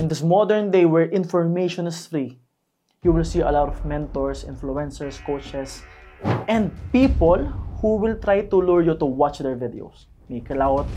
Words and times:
In 0.00 0.08
this 0.08 0.24
modern 0.24 0.72
day 0.72 0.88
where 0.88 1.12
information 1.12 1.84
is 1.84 2.08
free, 2.08 2.40
you 3.04 3.12
will 3.12 3.20
see 3.20 3.44
a 3.44 3.52
lot 3.52 3.68
of 3.68 3.84
mentors, 3.84 4.48
influencers, 4.48 5.20
coaches, 5.28 5.84
and 6.48 6.72
people 6.88 7.44
who 7.84 8.00
will 8.00 8.16
try 8.16 8.48
to 8.48 8.56
lure 8.56 8.80
you 8.80 8.96
to 8.96 9.04
watch 9.04 9.44
their 9.44 9.60
videos. 9.60 10.08
May 10.32 10.40
clout, 10.40 10.88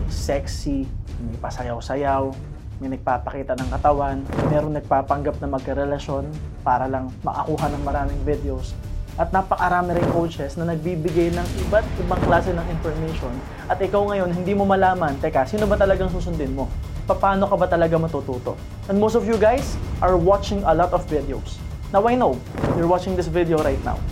may 0.00 0.08
sexy, 0.08 0.88
may 1.20 1.36
pasayaw-sayaw, 1.36 2.32
may 2.80 2.96
nagpapakita 2.96 3.60
ng 3.60 3.68
katawan, 3.76 4.24
meron 4.48 4.72
nagpapanggap 4.72 5.36
na 5.36 5.52
magkarelasyon 5.52 6.24
para 6.64 6.88
lang 6.88 7.12
makakuha 7.28 7.68
ng 7.76 7.82
maraming 7.84 8.20
videos. 8.24 8.72
At 9.20 9.36
napakarami 9.36 10.00
rin 10.00 10.08
coaches 10.16 10.56
na 10.56 10.72
nagbibigay 10.72 11.28
ng 11.28 11.44
iba't 11.68 11.84
ibang 12.00 12.24
klase 12.24 12.56
ng 12.56 12.64
information 12.72 13.36
at 13.68 13.76
ikaw 13.84 14.00
ngayon 14.08 14.32
hindi 14.32 14.56
mo 14.56 14.64
malaman, 14.64 15.12
teka, 15.20 15.44
sino 15.44 15.68
ba 15.68 15.76
talagang 15.76 16.08
susundin 16.08 16.56
mo? 16.56 16.72
Paano 17.06 17.46
ka 17.46 17.54
ba 17.54 17.70
talaga 17.70 17.94
matututo? 17.94 18.58
And 18.90 18.98
most 18.98 19.14
of 19.14 19.22
you 19.30 19.38
guys 19.38 19.78
are 20.02 20.18
watching 20.18 20.66
a 20.66 20.74
lot 20.74 20.90
of 20.90 21.06
videos. 21.06 21.54
Now 21.94 22.02
I 22.10 22.18
know, 22.18 22.34
you're 22.74 22.90
watching 22.90 23.14
this 23.14 23.30
video 23.30 23.62
right 23.62 23.78
now. 23.86 24.02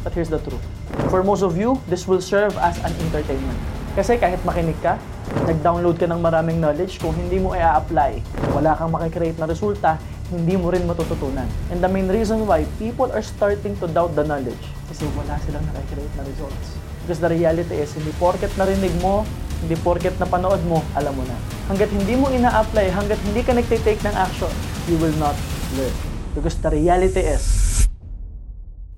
But 0.00 0.16
here's 0.16 0.32
the 0.32 0.40
truth. 0.40 0.64
For 1.12 1.20
most 1.20 1.44
of 1.44 1.60
you, 1.60 1.76
this 1.92 2.08
will 2.08 2.24
serve 2.24 2.56
as 2.56 2.80
an 2.80 2.96
entertainment. 3.04 3.60
Kasi 3.92 4.16
kahit 4.16 4.40
makinig 4.48 4.80
ka, 4.80 4.96
nag-download 5.44 6.00
ka 6.00 6.08
ng 6.08 6.24
maraming 6.24 6.56
knowledge, 6.56 6.96
kung 6.96 7.12
hindi 7.12 7.36
mo 7.36 7.52
i-apply, 7.52 8.24
wala 8.56 8.72
kang 8.80 8.96
makikreate 8.96 9.36
na 9.36 9.44
resulta, 9.44 10.00
hindi 10.32 10.56
mo 10.56 10.72
rin 10.72 10.88
matututunan. 10.88 11.44
And 11.68 11.84
the 11.84 11.90
main 11.90 12.08
reason 12.08 12.48
why 12.48 12.64
people 12.80 13.12
are 13.12 13.24
starting 13.24 13.76
to 13.80 13.88
doubt 13.92 14.16
the 14.16 14.24
knowledge 14.24 14.60
kasi 14.88 15.04
wala 15.12 15.36
silang 15.44 15.64
nakikreate 15.68 16.14
na 16.16 16.24
results. 16.24 16.80
Because 17.04 17.20
the 17.20 17.28
reality 17.28 17.76
is, 17.76 17.92
hindi 17.92 18.12
porket 18.16 18.52
narinig 18.56 18.92
mo, 19.04 19.28
hindi 19.58 19.74
porket 19.82 20.14
napanood 20.22 20.62
mo, 20.70 20.86
alam 20.94 21.10
mo 21.18 21.26
na. 21.26 21.34
Hanggat 21.66 21.90
hindi 21.90 22.14
mo 22.14 22.30
ina-apply, 22.30 22.94
hanggat 22.94 23.18
hindi 23.26 23.42
ka 23.42 23.52
nagtitake 23.58 23.98
ng 24.06 24.14
action, 24.14 24.50
you 24.86 24.94
will 25.02 25.14
not 25.18 25.34
learn. 25.74 25.94
Because 26.38 26.54
the 26.62 26.70
reality 26.70 27.26
is, 27.26 27.42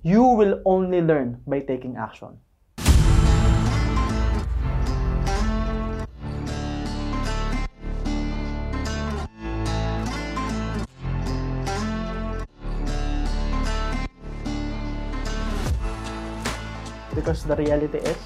you 0.05 0.21
will 0.21 0.61
only 0.69 1.01
learn 1.01 1.41
by 1.49 1.65
taking 1.65 1.97
action. 1.97 2.37
Because 17.17 17.45
the 17.45 17.57
reality 17.57 18.01
is, 18.01 18.17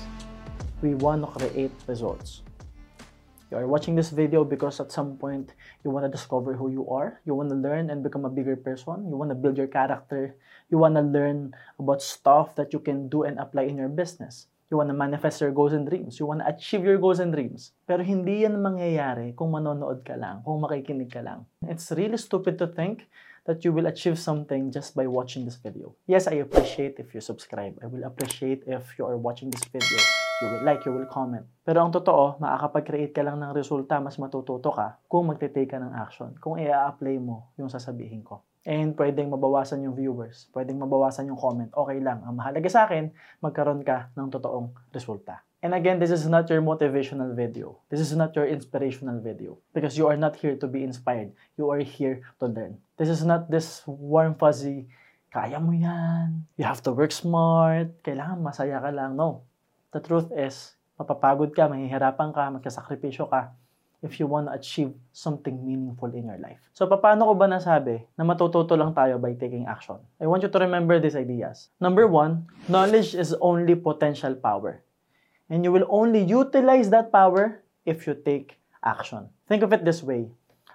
we 0.84 0.92
want 0.92 1.24
to 1.24 1.32
create 1.32 1.72
results. 1.88 2.44
You 3.48 3.56
are 3.56 3.66
watching 3.66 3.96
this 3.96 4.12
video 4.12 4.44
because 4.44 4.84
at 4.84 4.92
some 4.92 5.16
point 5.16 5.56
you 5.80 5.88
want 5.88 6.04
to 6.04 6.12
discover 6.12 6.52
who 6.52 6.68
you 6.68 6.84
are, 6.92 7.24
you 7.24 7.32
want 7.32 7.48
to 7.48 7.56
learn 7.56 7.88
and 7.88 8.04
become 8.04 8.28
a 8.28 8.28
bigger 8.28 8.54
person, 8.54 9.08
you 9.08 9.16
want 9.16 9.32
to 9.32 9.34
build 9.34 9.56
your 9.56 9.66
character, 9.66 10.36
you 10.68 10.76
want 10.76 10.96
to 10.96 11.00
learn 11.00 11.56
about 11.80 12.02
stuff 12.02 12.54
that 12.56 12.76
you 12.76 12.80
can 12.84 13.08
do 13.08 13.24
and 13.24 13.40
apply 13.40 13.64
in 13.64 13.80
your 13.80 13.88
business. 13.88 14.52
You 14.70 14.76
want 14.76 14.90
to 14.90 14.96
manifest 14.96 15.40
your 15.40 15.52
goals 15.52 15.72
and 15.72 15.88
dreams. 15.88 16.20
You 16.20 16.26
want 16.26 16.40
to 16.40 16.48
achieve 16.52 16.84
your 16.84 16.98
goals 16.98 17.20
and 17.20 17.32
dreams. 17.32 17.72
Pero 17.88 18.04
hindi 18.04 18.44
yan 18.44 18.60
mangyayari 18.60 19.32
kung 19.36 19.56
manonood 19.56 20.04
ka 20.04 20.20
lang, 20.20 20.44
kung 20.44 20.60
makikinig 20.60 21.08
ka 21.08 21.24
lang. 21.24 21.48
It's 21.64 21.92
really 21.96 22.20
stupid 22.20 22.60
to 22.60 22.68
think 22.68 23.08
that 23.46 23.64
you 23.64 23.72
will 23.72 23.86
achieve 23.86 24.18
something 24.18 24.72
just 24.72 24.96
by 24.96 25.06
watching 25.06 25.44
this 25.44 25.56
video. 25.56 25.96
Yes, 26.08 26.28
I 26.28 26.44
appreciate 26.44 26.96
if 26.98 27.14
you 27.14 27.20
subscribe. 27.20 27.76
I 27.80 27.86
will 27.86 28.04
appreciate 28.04 28.64
if 28.66 28.98
you 28.98 29.04
are 29.04 29.16
watching 29.16 29.48
this 29.48 29.64
video. 29.68 30.00
You 30.44 30.52
will 30.52 30.64
like, 30.68 30.84
you 30.84 30.92
will 30.92 31.08
comment. 31.08 31.48
Pero 31.64 31.80
ang 31.80 31.88
totoo, 31.88 32.36
makakapag-create 32.36 33.16
ka 33.16 33.24
lang 33.24 33.40
ng 33.40 33.56
resulta, 33.56 33.96
mas 33.96 34.20
matututo 34.20 34.68
ka 34.68 35.00
kung 35.08 35.32
magte-take 35.32 35.72
ka 35.72 35.80
ng 35.80 35.96
action, 35.96 36.36
kung 36.36 36.60
i-apply 36.60 37.16
mo 37.16 37.48
yung 37.56 37.72
sasabihin 37.72 38.20
ko. 38.20 38.44
And 38.68 38.92
pwedeng 38.92 39.32
mabawasan 39.32 39.88
yung 39.88 39.96
viewers, 39.96 40.52
pwedeng 40.52 40.76
mabawasan 40.84 41.32
yung 41.32 41.40
comment, 41.40 41.72
okay 41.72 41.96
lang. 41.96 42.20
Ang 42.28 42.36
mahalaga 42.36 42.68
sa 42.68 42.84
akin, 42.84 43.08
magkaroon 43.40 43.80
ka 43.88 44.12
ng 44.12 44.28
totoong 44.28 44.68
resulta. 44.92 45.40
And 45.64 45.72
again, 45.72 45.96
this 45.96 46.12
is 46.12 46.28
not 46.28 46.44
your 46.52 46.60
motivational 46.60 47.32
video. 47.32 47.80
This 47.88 48.04
is 48.04 48.12
not 48.12 48.36
your 48.36 48.44
inspirational 48.44 49.24
video. 49.24 49.56
Because 49.72 49.96
you 49.96 50.12
are 50.12 50.20
not 50.20 50.36
here 50.36 50.60
to 50.60 50.68
be 50.68 50.84
inspired. 50.84 51.32
You 51.56 51.72
are 51.72 51.80
here 51.80 52.20
to 52.44 52.52
learn. 52.52 52.84
This 53.00 53.08
is 53.08 53.24
not 53.24 53.48
this 53.48 53.80
warm 53.88 54.36
fuzzy, 54.36 54.92
kaya 55.32 55.56
mo 55.56 55.72
yan. 55.72 56.44
You 56.60 56.68
have 56.68 56.84
to 56.84 56.92
work 56.92 57.16
smart. 57.16 57.96
Kailangan 58.04 58.44
masaya 58.44 58.76
ka 58.84 58.92
lang. 58.92 59.16
No. 59.16 59.48
The 59.94 60.02
truth 60.02 60.34
is, 60.34 60.74
mapapagod 60.98 61.54
ka, 61.54 61.70
mahihirapan 61.70 62.34
ka, 62.34 62.50
magkasakripisyo 62.50 63.30
ka 63.30 63.54
if 64.02 64.18
you 64.18 64.26
want 64.26 64.50
to 64.50 64.52
achieve 64.52 64.90
something 65.14 65.54
meaningful 65.64 66.10
in 66.10 66.26
your 66.26 66.36
life. 66.42 66.58
So, 66.76 66.84
paano 66.90 67.30
ko 67.30 67.32
ba 67.38 67.46
nasabi 67.46 68.04
na 68.18 68.26
matututo 68.26 68.74
lang 68.74 68.92
tayo 68.92 69.22
by 69.22 69.38
taking 69.38 69.70
action? 69.70 70.02
I 70.18 70.26
want 70.26 70.42
you 70.42 70.50
to 70.50 70.60
remember 70.60 70.98
these 70.98 71.14
ideas. 71.14 71.72
Number 71.78 72.10
one, 72.10 72.44
knowledge 72.66 73.14
is 73.14 73.32
only 73.38 73.78
potential 73.78 74.34
power. 74.34 74.82
And 75.48 75.62
you 75.62 75.70
will 75.70 75.86
only 75.86 76.20
utilize 76.20 76.90
that 76.90 77.14
power 77.14 77.62
if 77.86 78.04
you 78.04 78.18
take 78.18 78.58
action. 78.82 79.30
Think 79.46 79.62
of 79.62 79.72
it 79.72 79.86
this 79.86 80.02
way. 80.02 80.26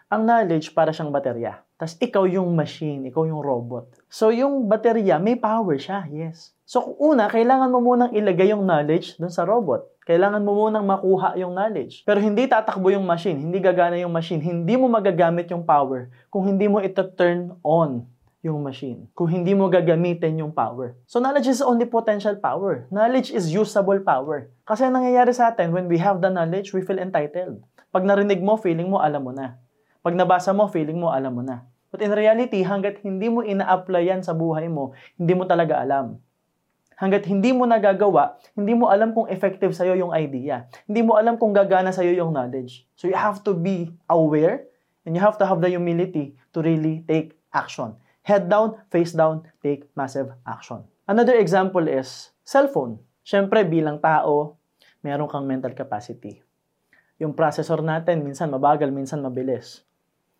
Ang 0.09 0.25
knowledge 0.25 0.73
para 0.73 0.89
siyang 0.89 1.13
baterya. 1.13 1.61
Tapos 1.79 1.95
ikaw 2.03 2.27
yung 2.27 2.51
machine, 2.59 3.07
ikaw 3.07 3.23
yung 3.23 3.39
robot. 3.39 3.87
So 4.11 4.35
yung 4.35 4.67
baterya, 4.67 5.15
may 5.15 5.39
power 5.39 5.79
siya, 5.79 6.03
yes. 6.11 6.51
So 6.67 6.99
una, 6.99 7.31
kailangan 7.31 7.71
mo 7.71 7.79
munang 7.79 8.11
ilagay 8.11 8.51
yung 8.51 8.67
knowledge 8.67 9.15
dun 9.15 9.31
sa 9.31 9.47
robot. 9.47 9.87
Kailangan 10.03 10.43
mo 10.43 10.59
munang 10.59 10.83
makuha 10.83 11.39
yung 11.39 11.55
knowledge. 11.55 12.03
Pero 12.03 12.19
hindi 12.19 12.51
tatakbo 12.51 12.91
yung 12.91 13.07
machine, 13.07 13.39
hindi 13.39 13.63
gagana 13.63 13.95
yung 13.95 14.11
machine, 14.11 14.43
hindi 14.43 14.75
mo 14.75 14.91
magagamit 14.91 15.47
yung 15.55 15.63
power 15.63 16.11
kung 16.27 16.51
hindi 16.51 16.67
mo 16.67 16.83
ito 16.83 16.99
turn 17.15 17.55
on 17.63 18.03
yung 18.43 18.59
machine. 18.59 19.07
Kung 19.15 19.31
hindi 19.31 19.55
mo 19.55 19.71
gagamitin 19.71 20.35
yung 20.43 20.51
power. 20.51 20.99
So 21.07 21.23
knowledge 21.23 21.47
is 21.47 21.63
only 21.63 21.87
potential 21.87 22.35
power. 22.43 22.91
Knowledge 22.91 23.31
is 23.31 23.47
usable 23.47 24.03
power. 24.03 24.51
Kasi 24.67 24.87
nangyayari 24.91 25.31
sa 25.31 25.55
atin, 25.55 25.71
when 25.71 25.87
we 25.87 25.95
have 25.95 26.19
the 26.19 26.27
knowledge, 26.27 26.75
we 26.75 26.83
feel 26.83 26.99
entitled. 26.99 27.63
Pag 27.95 28.03
narinig 28.03 28.43
mo, 28.43 28.59
feeling 28.59 28.91
mo, 28.91 28.99
alam 28.99 29.23
mo 29.23 29.31
na. 29.31 29.59
Pag 29.99 30.15
nabasa 30.15 30.55
mo, 30.55 30.71
feeling 30.71 30.95
mo, 30.95 31.11
alam 31.11 31.35
mo 31.35 31.43
na. 31.43 31.67
But 31.91 32.05
in 32.05 32.13
reality, 32.13 32.63
hanggat 32.63 33.03
hindi 33.03 33.27
mo 33.27 33.43
ina-apply 33.43 34.03
yan 34.07 34.21
sa 34.23 34.31
buhay 34.31 34.69
mo, 34.69 34.93
hindi 35.19 35.33
mo 35.33 35.43
talaga 35.43 35.81
alam. 35.81 36.21
Hanggat 36.99 37.27
hindi 37.31 37.55
mo 37.55 37.63
nagagawa, 37.63 38.39
hindi 38.59 38.75
mo 38.75 38.91
alam 38.91 39.15
kung 39.15 39.31
effective 39.31 39.71
sa'yo 39.71 39.95
yung 39.95 40.11
idea. 40.11 40.67
Hindi 40.83 41.03
mo 41.03 41.15
alam 41.15 41.39
kung 41.39 41.55
gagana 41.55 41.95
sa'yo 41.95 42.11
yung 42.11 42.35
knowledge. 42.35 42.83
So 42.99 43.07
you 43.07 43.15
have 43.15 43.39
to 43.47 43.55
be 43.55 43.91
aware 44.11 44.67
and 45.07 45.15
you 45.15 45.23
have 45.23 45.39
to 45.39 45.47
have 45.47 45.63
the 45.63 45.71
humility 45.71 46.35
to 46.51 46.59
really 46.59 47.07
take 47.07 47.39
action. 47.55 47.95
Head 48.23 48.51
down, 48.51 48.77
face 48.91 49.15
down, 49.15 49.47
take 49.63 49.87
massive 49.95 50.35
action. 50.43 50.83
Another 51.09 51.39
example 51.39 51.87
is 51.87 52.35
cellphone. 52.43 52.99
Siyempre, 53.25 53.65
bilang 53.65 53.97
tao, 54.03 54.59
meron 55.01 55.31
kang 55.31 55.47
mental 55.47 55.73
capacity. 55.73 56.43
Yung 57.17 57.33
processor 57.33 57.81
natin, 57.81 58.21
minsan 58.21 58.51
mabagal, 58.51 58.91
minsan 58.93 59.23
mabilis. 59.23 59.87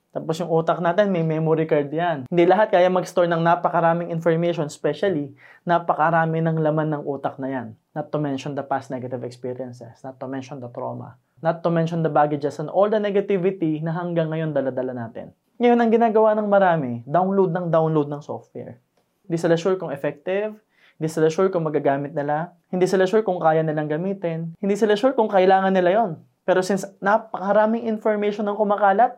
Tapos 0.09 0.41
yung 0.41 0.49
utak 0.49 0.81
natin, 0.81 1.13
may 1.13 1.21
memory 1.21 1.69
card 1.69 1.93
yan. 1.93 2.25
Hindi 2.25 2.49
lahat 2.49 2.73
kaya 2.73 2.89
mag-store 2.89 3.29
ng 3.29 3.45
napakaraming 3.45 4.09
information, 4.09 4.65
especially 4.65 5.37
napakarami 5.69 6.41
ng 6.41 6.57
laman 6.57 6.97
ng 6.97 7.03
utak 7.05 7.37
na 7.37 7.47
yan. 7.53 7.67
Not 7.93 8.09
to 8.09 8.17
mention 8.17 8.57
the 8.57 8.65
past 8.65 8.89
negative 8.89 9.21
experiences, 9.21 10.01
not 10.01 10.17
to 10.17 10.25
mention 10.25 10.57
the 10.57 10.69
trauma, 10.73 11.13
not 11.45 11.61
to 11.61 11.69
mention 11.69 12.01
the 12.01 12.09
baggages 12.09 12.57
and 12.57 12.73
all 12.73 12.89
the 12.89 12.97
negativity 12.97 13.85
na 13.85 13.93
hanggang 13.93 14.33
ngayon 14.33 14.49
daladala 14.49 14.97
natin. 14.97 15.29
Ngayon, 15.61 15.77
ang 15.77 15.91
ginagawa 15.93 16.33
ng 16.39 16.47
marami, 16.49 16.91
download 17.05 17.53
ng 17.53 17.67
download 17.69 18.09
ng 18.09 18.23
software. 18.25 18.81
Hindi 19.29 19.37
sila 19.37 19.59
sure 19.61 19.77
kung 19.77 19.93
effective, 19.93 20.57
hindi 20.97 21.09
sila 21.11 21.29
sure 21.29 21.53
kung 21.53 21.69
magagamit 21.69 22.17
nila, 22.17 22.57
hindi 22.73 22.89
sila 22.89 23.05
sure 23.05 23.21
kung 23.21 23.37
kaya 23.37 23.61
nilang 23.61 23.85
gamitin, 23.85 24.57
hindi 24.57 24.73
sila 24.73 24.97
sure 24.97 25.13
kung 25.13 25.29
kailangan 25.29 25.69
nila 25.69 25.89
yon. 26.01 26.11
Pero 26.49 26.65
since 26.65 26.81
napakaraming 26.97 27.85
information 27.85 28.49
ang 28.49 28.57
kumakalat, 28.57 29.13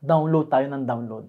download 0.00 0.48
tayo 0.48 0.66
ng 0.66 0.82
download. 0.88 1.28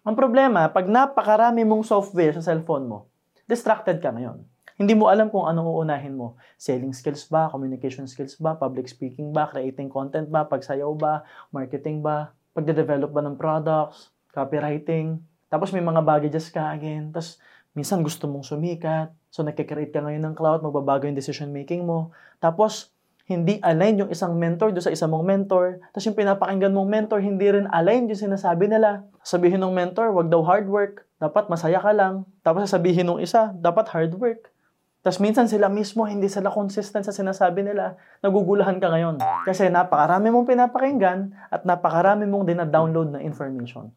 Ang 0.00 0.16
problema, 0.16 0.64
pag 0.72 0.88
napakarami 0.88 1.60
mong 1.62 1.84
software 1.84 2.32
sa 2.40 2.50
cellphone 2.50 2.88
mo, 2.88 2.98
distracted 3.44 4.00
ka 4.00 4.08
ngayon. 4.08 4.40
Hindi 4.80 4.96
mo 4.96 5.12
alam 5.12 5.28
kung 5.28 5.44
anong 5.44 5.76
uunahin 5.76 6.16
mo. 6.16 6.40
Selling 6.56 6.96
skills 6.96 7.28
ba? 7.28 7.52
Communication 7.52 8.08
skills 8.08 8.40
ba? 8.40 8.56
Public 8.56 8.88
speaking 8.88 9.28
ba? 9.28 9.44
Creating 9.52 9.92
content 9.92 10.24
ba? 10.32 10.48
Pagsayaw 10.48 10.88
ba? 10.96 11.20
Marketing 11.52 12.00
ba? 12.00 12.32
Pagde-develop 12.56 13.12
ba 13.12 13.20
ng 13.20 13.36
products? 13.36 14.08
Copywriting? 14.32 15.20
Tapos 15.52 15.68
may 15.76 15.84
mga 15.84 16.00
baggages 16.00 16.48
ka 16.48 16.72
again. 16.72 17.12
Tapos 17.12 17.36
minsan 17.76 18.00
gusto 18.00 18.24
mong 18.24 18.48
sumikat. 18.48 19.12
So 19.28 19.44
nagkikreate 19.44 19.92
ka 19.92 20.00
ngayon 20.00 20.32
ng 20.32 20.34
cloud, 20.34 20.64
magbabago 20.64 21.04
yung 21.04 21.18
decision 21.18 21.52
making 21.52 21.84
mo. 21.84 22.16
Tapos 22.40 22.88
hindi 23.30 23.62
align 23.62 24.02
yung 24.02 24.10
isang 24.10 24.34
mentor 24.34 24.74
do 24.74 24.82
sa 24.82 24.90
isang 24.90 25.14
mong 25.14 25.22
mentor. 25.22 25.78
Tapos 25.94 26.02
yung 26.02 26.18
pinapakinggan 26.18 26.74
mong 26.74 26.90
mentor, 26.90 27.22
hindi 27.22 27.46
rin 27.46 27.70
align 27.70 28.10
yung 28.10 28.18
sinasabi 28.18 28.66
nila. 28.66 29.06
Sabihin 29.22 29.62
ng 29.62 29.70
mentor, 29.70 30.10
wag 30.10 30.26
daw 30.26 30.42
hard 30.42 30.66
work. 30.66 31.06
Dapat 31.22 31.46
masaya 31.46 31.78
ka 31.78 31.94
lang. 31.94 32.26
Tapos 32.42 32.66
sasabihin 32.66 33.06
ng 33.06 33.22
isa, 33.22 33.54
dapat 33.54 33.86
hard 33.94 34.18
work. 34.18 34.50
Tapos 35.06 35.22
minsan 35.22 35.46
sila 35.46 35.70
mismo, 35.70 36.02
hindi 36.10 36.26
sila 36.26 36.50
consistent 36.50 37.06
sa 37.06 37.14
sinasabi 37.14 37.62
nila, 37.62 37.94
nagugulahan 38.18 38.82
ka 38.82 38.90
ngayon. 38.90 39.22
Kasi 39.46 39.70
napakarami 39.70 40.28
mong 40.34 40.50
pinapakinggan 40.50 41.30
at 41.54 41.62
napakarami 41.62 42.26
mong 42.26 42.50
dina-download 42.50 43.14
na 43.14 43.20
information. 43.22 43.94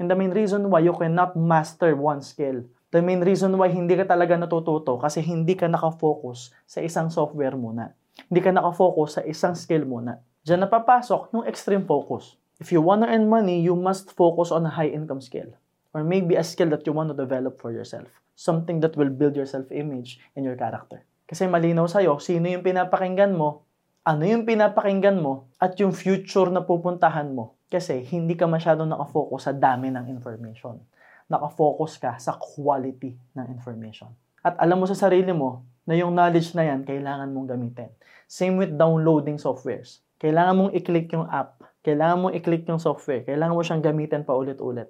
And 0.00 0.08
the 0.08 0.16
main 0.16 0.32
reason 0.32 0.64
why 0.72 0.80
you 0.80 0.96
cannot 0.96 1.36
master 1.36 1.92
one 1.92 2.24
skill, 2.24 2.64
the 2.88 3.04
main 3.04 3.20
reason 3.20 3.52
why 3.60 3.68
hindi 3.68 3.92
ka 3.92 4.08
talaga 4.08 4.40
natututo 4.40 4.96
kasi 4.96 5.20
hindi 5.20 5.52
ka 5.52 5.68
nakafocus 5.68 6.50
sa 6.64 6.80
isang 6.80 7.12
software 7.12 7.54
muna. 7.54 7.92
Hindi 8.28 8.40
ka 8.44 8.50
nakafocus 8.52 9.20
sa 9.20 9.22
isang 9.24 9.54
skill 9.56 9.88
muna. 9.88 10.20
Diyan 10.44 10.66
napapasok 10.66 11.32
yung 11.32 11.46
extreme 11.48 11.86
focus. 11.86 12.36
If 12.60 12.74
you 12.74 12.84
wanna 12.84 13.08
earn 13.08 13.30
money, 13.30 13.64
you 13.64 13.72
must 13.72 14.12
focus 14.12 14.52
on 14.52 14.68
a 14.68 14.72
high 14.72 14.92
income 14.92 15.24
skill. 15.24 15.54
Or 15.96 16.04
maybe 16.04 16.36
a 16.36 16.44
skill 16.44 16.68
that 16.76 16.84
you 16.84 16.92
want 16.92 17.08
to 17.10 17.16
develop 17.16 17.58
for 17.62 17.72
yourself 17.72 18.10
something 18.40 18.80
that 18.80 18.96
will 18.96 19.12
build 19.12 19.36
your 19.36 19.44
self-image 19.44 20.16
and 20.32 20.48
your 20.48 20.56
character. 20.56 21.04
Kasi 21.28 21.44
malinaw 21.44 21.84
sa'yo, 21.84 22.16
sino 22.16 22.48
yung 22.48 22.64
pinapakinggan 22.64 23.36
mo, 23.36 23.68
ano 24.00 24.24
yung 24.24 24.48
pinapakinggan 24.48 25.20
mo, 25.20 25.52
at 25.60 25.76
yung 25.76 25.92
future 25.92 26.48
na 26.48 26.64
pupuntahan 26.64 27.36
mo. 27.36 27.60
Kasi 27.68 28.00
hindi 28.00 28.34
ka 28.34 28.48
masyadong 28.48 28.88
nakafocus 28.88 29.46
sa 29.46 29.52
dami 29.52 29.92
ng 29.92 30.08
information. 30.08 30.80
Nakafocus 31.28 32.00
ka 32.00 32.16
sa 32.16 32.34
quality 32.40 33.12
ng 33.36 33.46
information. 33.52 34.08
At 34.40 34.56
alam 34.56 34.80
mo 34.80 34.88
sa 34.88 34.96
sarili 34.96 35.30
mo 35.36 35.62
na 35.90 35.98
yung 35.98 36.14
knowledge 36.14 36.54
na 36.54 36.70
yan, 36.70 36.86
kailangan 36.86 37.34
mong 37.34 37.50
gamitin. 37.50 37.90
Same 38.30 38.54
with 38.54 38.78
downloading 38.78 39.42
softwares. 39.42 40.06
Kailangan 40.22 40.54
mong 40.54 40.72
i-click 40.78 41.10
yung 41.10 41.26
app. 41.26 41.58
Kailangan 41.82 42.16
mong 42.22 42.34
i-click 42.38 42.62
yung 42.70 42.78
software. 42.78 43.26
Kailangan 43.26 43.58
mo 43.58 43.66
siyang 43.66 43.82
gamitin 43.82 44.22
pa 44.22 44.38
ulit-ulit 44.38 44.86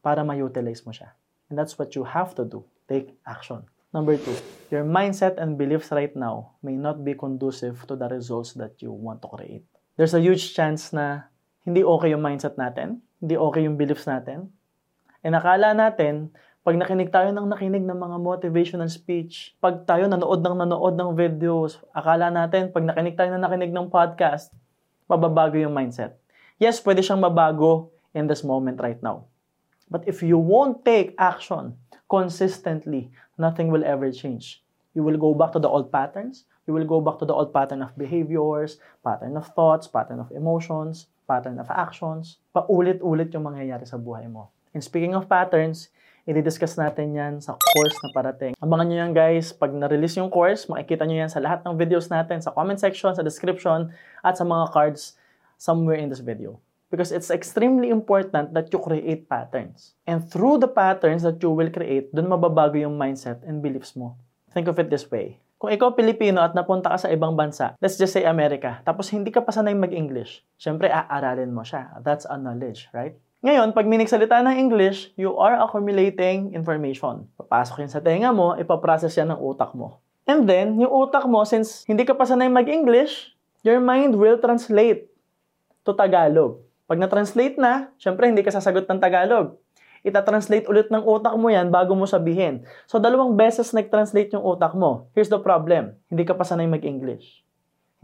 para 0.00 0.24
ma-utilize 0.24 0.80
mo 0.88 0.96
siya. 0.96 1.12
And 1.52 1.60
that's 1.60 1.76
what 1.76 1.92
you 1.92 2.08
have 2.08 2.32
to 2.40 2.48
do. 2.48 2.64
Take 2.88 3.12
action. 3.28 3.68
Number 3.92 4.16
two, 4.16 4.38
your 4.70 4.86
mindset 4.86 5.36
and 5.36 5.58
beliefs 5.58 5.92
right 5.92 6.14
now 6.16 6.56
may 6.64 6.78
not 6.78 7.04
be 7.04 7.12
conducive 7.12 7.84
to 7.90 7.98
the 7.98 8.08
results 8.08 8.54
that 8.56 8.78
you 8.80 8.94
want 8.94 9.20
to 9.20 9.28
create. 9.28 9.66
There's 9.98 10.14
a 10.16 10.22
huge 10.22 10.54
chance 10.56 10.94
na 10.94 11.28
hindi 11.66 11.84
okay 11.84 12.14
yung 12.14 12.24
mindset 12.24 12.54
natin, 12.56 13.02
hindi 13.20 13.34
okay 13.36 13.66
yung 13.66 13.76
beliefs 13.76 14.06
natin. 14.08 14.54
And 15.20 15.36
nakala 15.36 15.76
natin, 15.76 16.32
pag 16.60 16.76
nakinig 16.76 17.08
tayo 17.08 17.32
ng 17.32 17.48
nakinig 17.48 17.80
ng 17.80 17.96
mga 17.96 18.16
motivational 18.20 18.90
speech, 18.92 19.56
pag 19.64 19.88
tayo 19.88 20.04
nanood 20.04 20.44
ng 20.44 20.56
nanood 20.60 20.92
ng 20.92 21.16
videos, 21.16 21.80
akala 21.96 22.28
natin, 22.28 22.68
pag 22.68 22.84
nakinig 22.84 23.16
tayo 23.16 23.32
ng 23.32 23.40
nakinig 23.40 23.72
ng 23.72 23.88
podcast, 23.88 24.52
mababago 25.08 25.56
yung 25.56 25.72
mindset. 25.72 26.20
Yes, 26.60 26.76
pwede 26.84 27.00
siyang 27.00 27.24
mabago 27.24 27.88
in 28.12 28.28
this 28.28 28.44
moment 28.44 28.76
right 28.76 29.00
now. 29.00 29.24
But 29.88 30.04
if 30.04 30.20
you 30.20 30.36
won't 30.36 30.84
take 30.84 31.16
action 31.16 31.80
consistently, 32.12 33.08
nothing 33.40 33.72
will 33.72 33.82
ever 33.82 34.12
change. 34.12 34.60
You 34.92 35.00
will 35.00 35.16
go 35.16 35.32
back 35.32 35.56
to 35.56 35.60
the 35.64 35.70
old 35.72 35.88
patterns. 35.88 36.44
You 36.68 36.76
will 36.76 36.84
go 36.84 37.00
back 37.00 37.16
to 37.22 37.26
the 37.26 37.32
old 37.32 37.56
pattern 37.56 37.80
of 37.80 37.96
behaviors, 37.96 38.76
pattern 39.00 39.32
of 39.40 39.48
thoughts, 39.56 39.88
pattern 39.88 40.20
of 40.20 40.28
emotions, 40.36 41.08
pattern 41.24 41.56
of 41.56 41.72
actions. 41.72 42.36
Paulit-ulit 42.52 43.32
yung 43.32 43.48
mangyayari 43.48 43.88
sa 43.88 43.96
buhay 43.96 44.28
mo. 44.28 44.52
And 44.76 44.84
speaking 44.84 45.16
of 45.16 45.24
patterns, 45.24 45.88
i-discuss 46.38 46.78
natin 46.78 47.10
yan 47.10 47.42
sa 47.42 47.58
course 47.58 47.96
na 48.06 48.14
parating. 48.14 48.52
Abangan 48.62 48.86
nyo 48.86 48.96
yan 49.02 49.12
guys, 49.16 49.50
pag 49.50 49.74
na-release 49.74 50.22
yung 50.22 50.30
course, 50.30 50.70
makikita 50.70 51.02
nyo 51.02 51.26
yan 51.26 51.30
sa 51.32 51.42
lahat 51.42 51.66
ng 51.66 51.74
videos 51.74 52.06
natin, 52.06 52.38
sa 52.38 52.54
comment 52.54 52.78
section, 52.78 53.10
sa 53.10 53.26
description, 53.26 53.90
at 54.22 54.38
sa 54.38 54.46
mga 54.46 54.70
cards 54.70 55.18
somewhere 55.58 55.98
in 55.98 56.06
this 56.06 56.22
video. 56.22 56.62
Because 56.90 57.10
it's 57.10 57.30
extremely 57.30 57.90
important 57.90 58.54
that 58.54 58.70
you 58.70 58.78
create 58.82 59.30
patterns. 59.30 59.94
And 60.06 60.22
through 60.22 60.62
the 60.62 60.70
patterns 60.70 61.22
that 61.22 61.38
you 61.42 61.54
will 61.54 61.70
create, 61.70 62.10
dun 62.10 62.26
mababago 62.26 62.78
yung 62.78 62.98
mindset 62.98 63.42
and 63.46 63.62
beliefs 63.62 63.94
mo. 63.94 64.18
Think 64.50 64.66
of 64.66 64.78
it 64.82 64.90
this 64.90 65.06
way. 65.06 65.38
Kung 65.60 65.70
ikaw 65.70 65.92
Pilipino 65.92 66.40
at 66.40 66.56
napunta 66.56 66.88
ka 66.88 66.96
sa 66.96 67.12
ibang 67.12 67.36
bansa, 67.36 67.76
let's 67.84 68.00
just 68.00 68.16
say 68.16 68.24
America, 68.24 68.80
tapos 68.80 69.12
hindi 69.12 69.28
ka 69.28 69.44
pa 69.44 69.52
sanay 69.52 69.76
mag-English, 69.76 70.40
syempre 70.56 70.88
aaralin 70.88 71.52
mo 71.52 71.60
siya. 71.60 72.00
That's 72.00 72.24
a 72.24 72.40
knowledge, 72.40 72.88
right? 72.96 73.12
Ngayon, 73.40 73.72
pag 73.72 73.88
minigsalita 73.88 74.36
ng 74.44 74.52
English, 74.52 75.16
you 75.16 75.32
are 75.40 75.56
accumulating 75.64 76.52
information. 76.52 77.24
Papasok 77.40 77.80
yun 77.80 77.88
sa 77.88 78.04
tenga 78.04 78.28
mo, 78.36 78.52
ipaprocess 78.60 79.16
yan 79.16 79.32
ng 79.32 79.40
utak 79.40 79.72
mo. 79.72 79.96
And 80.28 80.44
then, 80.44 80.76
yung 80.76 80.92
utak 80.92 81.24
mo, 81.24 81.40
since 81.48 81.88
hindi 81.88 82.04
ka 82.04 82.12
pa 82.12 82.28
sanay 82.28 82.52
mag-English, 82.52 83.32
your 83.64 83.80
mind 83.80 84.12
will 84.12 84.36
translate 84.36 85.08
to 85.88 85.96
Tagalog. 85.96 86.60
Pag 86.84 87.00
na-translate 87.00 87.56
na, 87.56 87.88
syempre 87.96 88.28
hindi 88.28 88.44
ka 88.44 88.52
sasagot 88.52 88.84
ng 88.84 89.00
Tagalog. 89.00 89.56
Ita-translate 90.04 90.68
ulit 90.68 90.92
ng 90.92 91.00
utak 91.00 91.32
mo 91.40 91.48
yan 91.48 91.72
bago 91.72 91.96
mo 91.96 92.04
sabihin. 92.04 92.68
So, 92.84 93.00
dalawang 93.00 93.40
beses 93.40 93.72
nag-translate 93.72 94.36
yung 94.36 94.44
utak 94.44 94.76
mo. 94.76 95.08
Here's 95.16 95.32
the 95.32 95.40
problem. 95.40 95.96
Hindi 96.12 96.28
ka 96.28 96.36
pa 96.36 96.44
sanay 96.44 96.68
mag-English. 96.68 97.40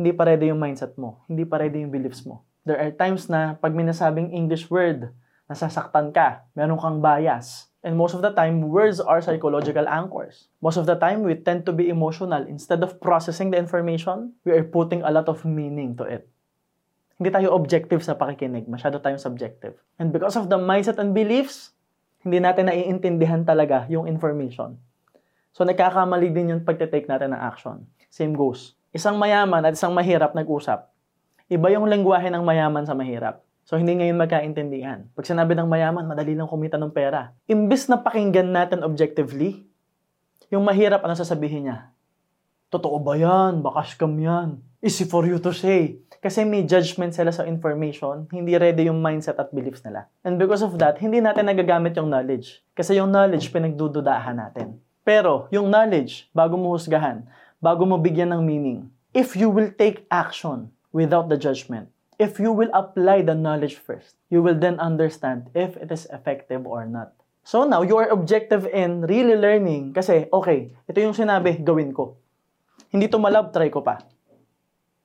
Hindi 0.00 0.16
pa 0.16 0.24
ready 0.24 0.48
yung 0.48 0.64
mindset 0.64 0.96
mo. 0.96 1.28
Hindi 1.28 1.44
pa 1.44 1.60
ready 1.60 1.84
yung 1.84 1.92
beliefs 1.92 2.24
mo. 2.24 2.40
There 2.64 2.80
are 2.80 2.88
times 2.88 3.28
na 3.28 3.60
pag 3.60 3.76
minasabing 3.76 4.32
English 4.32 4.72
word, 4.72 5.12
nasasaktan 5.46 6.10
ka. 6.10 6.46
Meron 6.54 6.78
kang 6.78 6.98
bias. 6.98 7.70
And 7.86 7.94
most 7.94 8.18
of 8.18 8.22
the 8.22 8.34
time, 8.34 8.66
words 8.66 8.98
are 8.98 9.22
psychological 9.22 9.86
anchors. 9.86 10.50
Most 10.58 10.74
of 10.74 10.90
the 10.90 10.98
time, 10.98 11.22
we 11.22 11.38
tend 11.38 11.62
to 11.70 11.72
be 11.72 11.86
emotional. 11.86 12.42
Instead 12.50 12.82
of 12.82 12.98
processing 12.98 13.54
the 13.54 13.58
information, 13.62 14.34
we 14.42 14.50
are 14.50 14.66
putting 14.66 15.06
a 15.06 15.10
lot 15.14 15.30
of 15.30 15.46
meaning 15.46 15.94
to 15.94 16.02
it. 16.02 16.26
Hindi 17.16 17.30
tayo 17.30 17.54
objective 17.54 18.02
sa 18.02 18.18
pakikinig, 18.18 18.66
masyado 18.66 18.98
tayong 18.98 19.22
subjective. 19.22 19.78
And 20.02 20.10
because 20.10 20.34
of 20.34 20.50
the 20.50 20.58
mindset 20.58 20.98
and 20.98 21.14
beliefs, 21.14 21.72
hindi 22.26 22.42
natin 22.42 22.66
naiintindihan 22.66 23.46
talaga 23.46 23.86
yung 23.86 24.10
information. 24.10 24.82
So 25.54 25.62
nagkakamali 25.62 26.34
din 26.34 26.52
yung 26.52 26.66
pagte-take 26.66 27.06
natin 27.06 27.32
ng 27.32 27.40
action. 27.40 27.86
Same 28.10 28.34
goes. 28.34 28.74
Isang 28.90 29.14
mayaman 29.14 29.62
at 29.62 29.78
isang 29.78 29.94
mahirap 29.94 30.34
nag-usap. 30.34 30.90
Iba 31.46 31.70
yung 31.70 31.86
lengguwahe 31.86 32.34
ng 32.34 32.42
mayaman 32.42 32.82
sa 32.82 32.98
mahirap. 32.98 33.45
So 33.66 33.74
hindi 33.74 33.98
ngayon 33.98 34.14
magkaintindihan. 34.14 35.10
Pag 35.18 35.26
sinabi 35.26 35.58
ng 35.58 35.66
mayaman, 35.66 36.06
madali 36.06 36.38
lang 36.38 36.46
kumita 36.46 36.78
ng 36.78 36.94
pera. 36.94 37.34
Imbis 37.50 37.90
na 37.90 37.98
pakinggan 37.98 38.54
natin 38.54 38.86
objectively, 38.86 39.66
yung 40.54 40.62
mahirap, 40.62 41.02
ano 41.02 41.18
sasabihin 41.18 41.66
niya? 41.66 41.90
Totoo 42.70 43.02
ba 43.02 43.18
yan? 43.18 43.66
Baka 43.66 43.82
scam 43.82 44.14
yan. 44.14 44.62
Easy 44.78 45.02
for 45.02 45.26
you 45.26 45.42
to 45.42 45.50
say. 45.50 45.98
Kasi 46.22 46.46
may 46.46 46.62
judgment 46.62 47.10
sila 47.10 47.34
sa 47.34 47.42
information, 47.42 48.30
hindi 48.30 48.54
ready 48.54 48.86
yung 48.86 49.02
mindset 49.02 49.34
at 49.42 49.50
beliefs 49.50 49.82
nila. 49.82 50.06
And 50.22 50.38
because 50.38 50.62
of 50.62 50.78
that, 50.78 51.02
hindi 51.02 51.18
natin 51.18 51.50
nagagamit 51.50 51.98
yung 51.98 52.06
knowledge. 52.06 52.62
Kasi 52.78 52.94
yung 52.94 53.10
knowledge, 53.10 53.50
pinagdududahan 53.50 54.38
natin. 54.38 54.78
Pero, 55.02 55.50
yung 55.50 55.66
knowledge, 55.66 56.30
bago 56.30 56.54
mo 56.54 56.70
husgahan, 56.70 57.26
bago 57.58 57.82
mo 57.82 57.98
bigyan 57.98 58.30
ng 58.30 58.42
meaning, 58.46 58.86
if 59.10 59.34
you 59.34 59.50
will 59.50 59.74
take 59.74 60.06
action 60.06 60.70
without 60.94 61.26
the 61.26 61.34
judgment, 61.34 61.90
if 62.16 62.40
you 62.40 62.52
will 62.52 62.72
apply 62.72 63.20
the 63.20 63.36
knowledge 63.36 63.76
first, 63.76 64.16
you 64.32 64.40
will 64.40 64.56
then 64.56 64.80
understand 64.80 65.52
if 65.52 65.76
it 65.76 65.92
is 65.92 66.08
effective 66.12 66.64
or 66.64 66.88
not. 66.88 67.12
So 67.46 67.62
now, 67.62 67.86
you 67.86 67.94
are 68.00 68.10
objective 68.10 68.66
in 68.66 69.06
really 69.06 69.38
learning 69.38 69.94
kasi, 69.94 70.26
okay, 70.34 70.74
ito 70.90 70.98
yung 70.98 71.14
sinabi, 71.14 71.62
gawin 71.62 71.94
ko. 71.94 72.18
Hindi 72.90 73.06
tumalab, 73.06 73.54
try 73.54 73.70
ko 73.70 73.86
pa. 73.86 74.02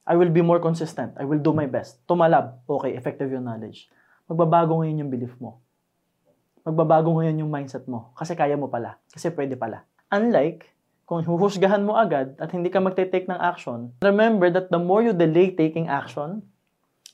I 0.07 0.17
will 0.17 0.33
be 0.33 0.41
more 0.41 0.57
consistent. 0.57 1.13
I 1.21 1.27
will 1.27 1.37
do 1.37 1.53
my 1.53 1.69
best. 1.69 2.01
Tumalab, 2.09 2.65
okay, 2.65 2.97
effective 2.97 3.29
yung 3.29 3.45
knowledge. 3.45 3.85
Magbabago 4.25 4.81
ngayon 4.81 5.05
yung 5.05 5.11
belief 5.13 5.37
mo. 5.37 5.61
Magbabago 6.65 7.13
ngayon 7.21 7.45
yung 7.45 7.51
mindset 7.53 7.85
mo. 7.85 8.09
Kasi 8.17 8.33
kaya 8.33 8.57
mo 8.57 8.65
pala. 8.73 8.97
Kasi 9.13 9.29
pwede 9.29 9.53
pala. 9.53 9.85
Unlike, 10.09 10.65
kung 11.05 11.21
huhusgahan 11.21 11.85
mo 11.85 11.93
agad 11.93 12.33
at 12.41 12.49
hindi 12.55 12.73
ka 12.73 12.81
magte-take 12.81 13.29
ng 13.29 13.37
action, 13.37 13.93
remember 14.01 14.49
that 14.49 14.73
the 14.73 14.81
more 14.81 15.05
you 15.05 15.13
delay 15.13 15.53
taking 15.53 15.85
action, 15.85 16.41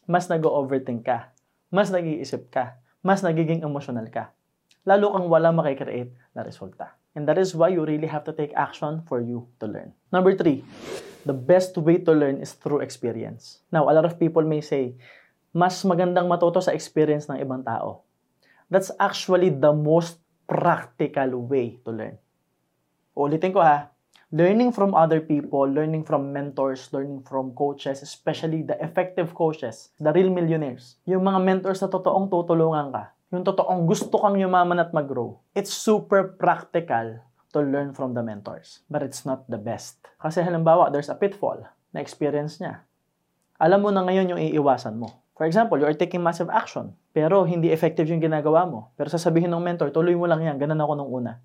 mas 0.07 0.31
nag-overthink 0.31 1.03
ka. 1.03 1.35
Mas 1.69 1.91
nag-iisip 1.91 2.47
ka. 2.47 2.79
Mas 3.03 3.21
nagiging 3.21 3.61
emotional 3.61 4.07
ka. 4.07 4.31
Lalo 4.87 5.11
kang 5.11 5.27
wala 5.27 5.51
makikreate 5.51 6.15
na 6.31 6.47
resulta. 6.47 6.95
And 7.11 7.27
that 7.27 7.35
is 7.35 7.51
why 7.51 7.75
you 7.75 7.83
really 7.83 8.07
have 8.07 8.23
to 8.29 8.33
take 8.33 8.55
action 8.55 9.03
for 9.03 9.19
you 9.19 9.51
to 9.59 9.67
learn. 9.67 9.91
Number 10.15 10.31
three, 10.31 10.63
the 11.27 11.35
best 11.35 11.75
way 11.75 11.99
to 12.07 12.15
learn 12.15 12.39
is 12.39 12.55
through 12.55 12.79
experience. 12.79 13.59
Now, 13.67 13.91
a 13.91 13.93
lot 13.93 14.07
of 14.07 14.15
people 14.15 14.47
may 14.47 14.63
say, 14.63 14.95
mas 15.51 15.83
magandang 15.83 16.31
matuto 16.31 16.63
sa 16.63 16.71
experience 16.71 17.27
ng 17.27 17.43
ibang 17.43 17.67
tao. 17.67 18.07
That's 18.71 18.93
actually 18.95 19.51
the 19.51 19.75
most 19.75 20.23
practical 20.47 21.43
way 21.43 21.83
to 21.83 21.91
learn. 21.91 22.15
Ulitin 23.17 23.51
ko 23.51 23.59
ha, 23.65 23.91
learning 24.27 24.75
from 24.75 24.91
other 24.91 25.23
people, 25.23 25.63
learning 25.63 26.03
from 26.03 26.35
mentors, 26.35 26.91
learning 26.91 27.23
from 27.23 27.55
coaches, 27.55 28.03
especially 28.03 28.59
the 28.59 28.75
effective 28.83 29.31
coaches, 29.31 29.95
the 30.03 30.11
real 30.11 30.27
millionaires, 30.27 30.99
yung 31.07 31.23
mga 31.23 31.39
mentors 31.39 31.79
na 31.79 31.87
totoong 31.87 32.27
tutulungan 32.27 32.91
ka, 32.91 33.15
yung 33.31 33.47
totoong 33.47 33.87
gusto 33.87 34.19
kang 34.19 34.35
yumaman 34.35 34.83
at 34.83 34.91
mag-grow, 34.91 35.39
it's 35.55 35.71
super 35.71 36.35
practical 36.35 37.23
to 37.55 37.63
learn 37.63 37.95
from 37.95 38.11
the 38.11 38.23
mentors. 38.23 38.83
But 38.91 38.99
it's 38.99 39.23
not 39.23 39.47
the 39.47 39.59
best. 39.59 39.95
Kasi 40.19 40.43
halimbawa, 40.43 40.91
there's 40.91 41.07
a 41.07 41.15
pitfall 41.15 41.63
na 41.95 42.03
experience 42.03 42.59
niya. 42.59 42.83
Alam 43.63 43.87
mo 43.87 43.89
na 43.95 44.03
ngayon 44.03 44.35
yung 44.35 44.41
iiwasan 44.43 44.99
mo. 44.99 45.23
For 45.39 45.47
example, 45.47 45.79
you 45.79 45.87
are 45.87 45.95
taking 45.95 46.19
massive 46.19 46.51
action, 46.51 46.91
pero 47.15 47.47
hindi 47.47 47.71
effective 47.71 48.11
yung 48.11 48.19
ginagawa 48.19 48.67
mo. 48.67 48.91
Pero 48.99 49.07
sasabihin 49.07 49.53
ng 49.55 49.63
mentor, 49.63 49.95
tuloy 49.95 50.19
mo 50.19 50.27
lang 50.27 50.43
yan, 50.43 50.59
ganun 50.59 50.83
ako 50.83 50.93
nung 50.99 51.11
una. 51.23 51.39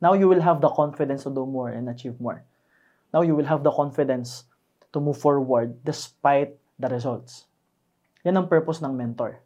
Now 0.00 0.16
you 0.16 0.26
will 0.26 0.40
have 0.40 0.64
the 0.64 0.72
confidence 0.72 1.28
to 1.28 1.30
do 1.30 1.44
more 1.44 1.68
and 1.68 1.92
achieve 1.92 2.16
more. 2.16 2.42
Now 3.12 3.20
you 3.20 3.36
will 3.36 3.46
have 3.46 3.60
the 3.60 3.70
confidence 3.70 4.48
to 4.96 4.98
move 4.98 5.20
forward 5.20 5.84
despite 5.84 6.56
the 6.80 6.88
results. 6.88 7.44
Yan 8.24 8.40
ang 8.40 8.48
purpose 8.48 8.80
ng 8.80 8.96
mentor. 8.96 9.44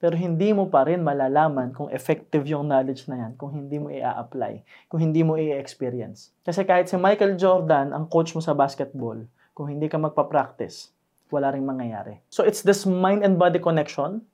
Pero 0.00 0.16
hindi 0.16 0.56
mo 0.56 0.72
pa 0.72 0.88
rin 0.88 1.04
malalaman 1.04 1.76
kung 1.76 1.92
effective 1.92 2.48
yung 2.48 2.72
knowledge 2.72 3.04
na 3.04 3.28
yan 3.28 3.32
kung 3.36 3.52
hindi 3.52 3.76
mo 3.76 3.92
i-apply, 3.92 4.64
kung 4.88 5.04
hindi 5.04 5.20
mo 5.20 5.36
i-experience. 5.36 6.32
Kasi 6.40 6.64
kahit 6.64 6.88
si 6.88 6.96
Michael 6.96 7.36
Jordan, 7.36 7.92
ang 7.92 8.08
coach 8.08 8.32
mo 8.32 8.40
sa 8.40 8.56
basketball, 8.56 9.20
kung 9.52 9.68
hindi 9.68 9.92
ka 9.92 10.00
magpa-practice, 10.00 10.96
wala 11.28 11.52
ring 11.52 11.68
mangyayari. 11.68 12.24
So 12.32 12.48
it's 12.48 12.64
this 12.64 12.88
mind 12.88 13.20
and 13.20 13.36
body 13.36 13.60
connection 13.60 14.24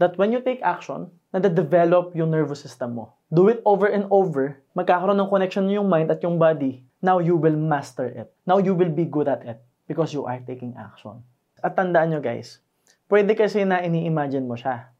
that 0.00 0.16
when 0.16 0.32
you 0.32 0.40
take 0.40 0.64
action, 0.64 1.12
nade-develop 1.30 2.16
yung 2.16 2.32
nervous 2.32 2.64
system 2.64 2.96
mo. 2.96 3.14
Do 3.28 3.52
it 3.52 3.60
over 3.68 3.86
and 3.86 4.08
over, 4.08 4.58
magkakaroon 4.74 5.20
ng 5.20 5.30
connection 5.30 5.68
yung 5.68 5.86
mind 5.86 6.08
at 6.08 6.24
yung 6.24 6.40
body. 6.40 6.82
Now 7.04 7.20
you 7.20 7.36
will 7.36 7.54
master 7.54 8.08
it. 8.08 8.32
Now 8.48 8.58
you 8.58 8.72
will 8.72 8.90
be 8.90 9.04
good 9.04 9.28
at 9.28 9.44
it 9.44 9.60
because 9.84 10.10
you 10.16 10.24
are 10.24 10.40
taking 10.42 10.74
action. 10.74 11.20
At 11.60 11.76
tandaan 11.76 12.16
nyo 12.16 12.20
guys, 12.24 12.64
pwede 13.12 13.36
kasi 13.36 13.62
na 13.68 13.84
ini-imagine 13.84 14.48
mo 14.48 14.56
siya 14.56 14.90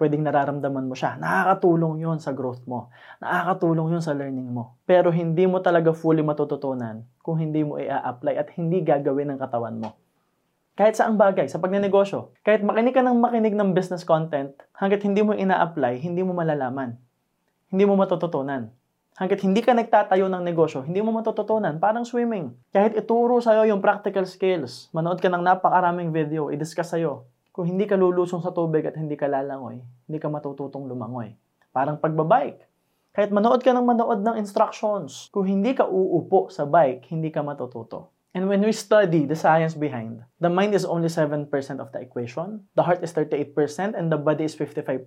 pwedeng 0.00 0.24
nararamdaman 0.24 0.88
mo 0.88 0.96
siya. 0.96 1.20
Nakakatulong 1.20 2.00
yon 2.00 2.16
sa 2.16 2.32
growth 2.32 2.64
mo. 2.64 2.88
Nakakatulong 3.20 3.92
yon 3.92 4.00
sa 4.00 4.16
learning 4.16 4.48
mo. 4.48 4.80
Pero 4.88 5.12
hindi 5.12 5.44
mo 5.44 5.60
talaga 5.60 5.92
fully 5.92 6.24
matututunan 6.24 7.04
kung 7.20 7.36
hindi 7.36 7.60
mo 7.60 7.76
i-apply 7.76 8.40
at 8.40 8.48
hindi 8.56 8.80
gagawin 8.80 9.36
ng 9.36 9.38
katawan 9.38 9.76
mo. 9.76 9.92
Kahit 10.78 10.96
saang 10.96 11.18
bagay, 11.18 11.50
sa 11.50 11.58
pagnenegosyo, 11.58 12.32
kahit 12.46 12.62
makinig 12.62 12.94
ka 12.94 13.02
ng 13.02 13.18
makinig 13.18 13.52
ng 13.58 13.74
business 13.74 14.06
content, 14.06 14.54
hanggat 14.78 15.02
hindi 15.02 15.20
mo 15.20 15.34
ina-apply, 15.34 15.98
hindi 16.00 16.22
mo 16.22 16.32
malalaman. 16.32 16.96
Hindi 17.70 17.84
mo 17.86 17.98
matututunan. 17.98 18.70
Hanggat 19.18 19.42
hindi 19.44 19.60
ka 19.60 19.76
nagtatayo 19.76 20.30
ng 20.30 20.40
negosyo, 20.40 20.80
hindi 20.86 21.02
mo 21.04 21.12
matututunan. 21.12 21.76
Parang 21.76 22.08
swimming. 22.08 22.56
Kahit 22.72 22.96
ituro 22.96 23.42
sa'yo 23.42 23.68
yung 23.68 23.82
practical 23.84 24.24
skills, 24.24 24.88
manood 24.94 25.18
ka 25.18 25.28
ng 25.28 25.42
napakaraming 25.42 26.14
video, 26.14 26.48
i-discuss 26.48 26.96
sa'yo, 26.96 27.28
kung 27.50 27.66
hindi 27.66 27.84
ka 27.84 27.98
lulusong 27.98 28.40
sa 28.40 28.54
tubig 28.54 28.86
at 28.86 28.94
hindi 28.94 29.18
ka 29.18 29.26
lalangoy, 29.26 29.82
hindi 29.82 30.18
ka 30.22 30.30
matututong 30.30 30.86
lumangoy. 30.86 31.34
Parang 31.74 31.98
pagbabike. 31.98 32.64
Kahit 33.10 33.34
manood 33.34 33.60
ka 33.60 33.74
ng 33.74 33.82
manood 33.82 34.22
ng 34.22 34.38
instructions, 34.38 35.28
kung 35.34 35.44
hindi 35.44 35.74
ka 35.74 35.84
uupo 35.84 36.46
sa 36.48 36.62
bike, 36.62 37.10
hindi 37.10 37.28
ka 37.34 37.42
matututo. 37.42 38.14
And 38.30 38.46
when 38.46 38.62
we 38.62 38.70
study 38.70 39.26
the 39.26 39.34
science 39.34 39.74
behind, 39.74 40.22
the 40.38 40.50
mind 40.50 40.74
is 40.74 40.86
only 40.86 41.10
7% 41.10 41.50
of 41.82 41.90
the 41.90 41.98
equation, 41.98 42.62
the 42.78 42.86
heart 42.86 43.02
is 43.02 43.10
38%, 43.10 43.98
and 43.98 44.06
the 44.06 44.20
body 44.20 44.46
is 44.46 44.54
55%. 44.54 45.02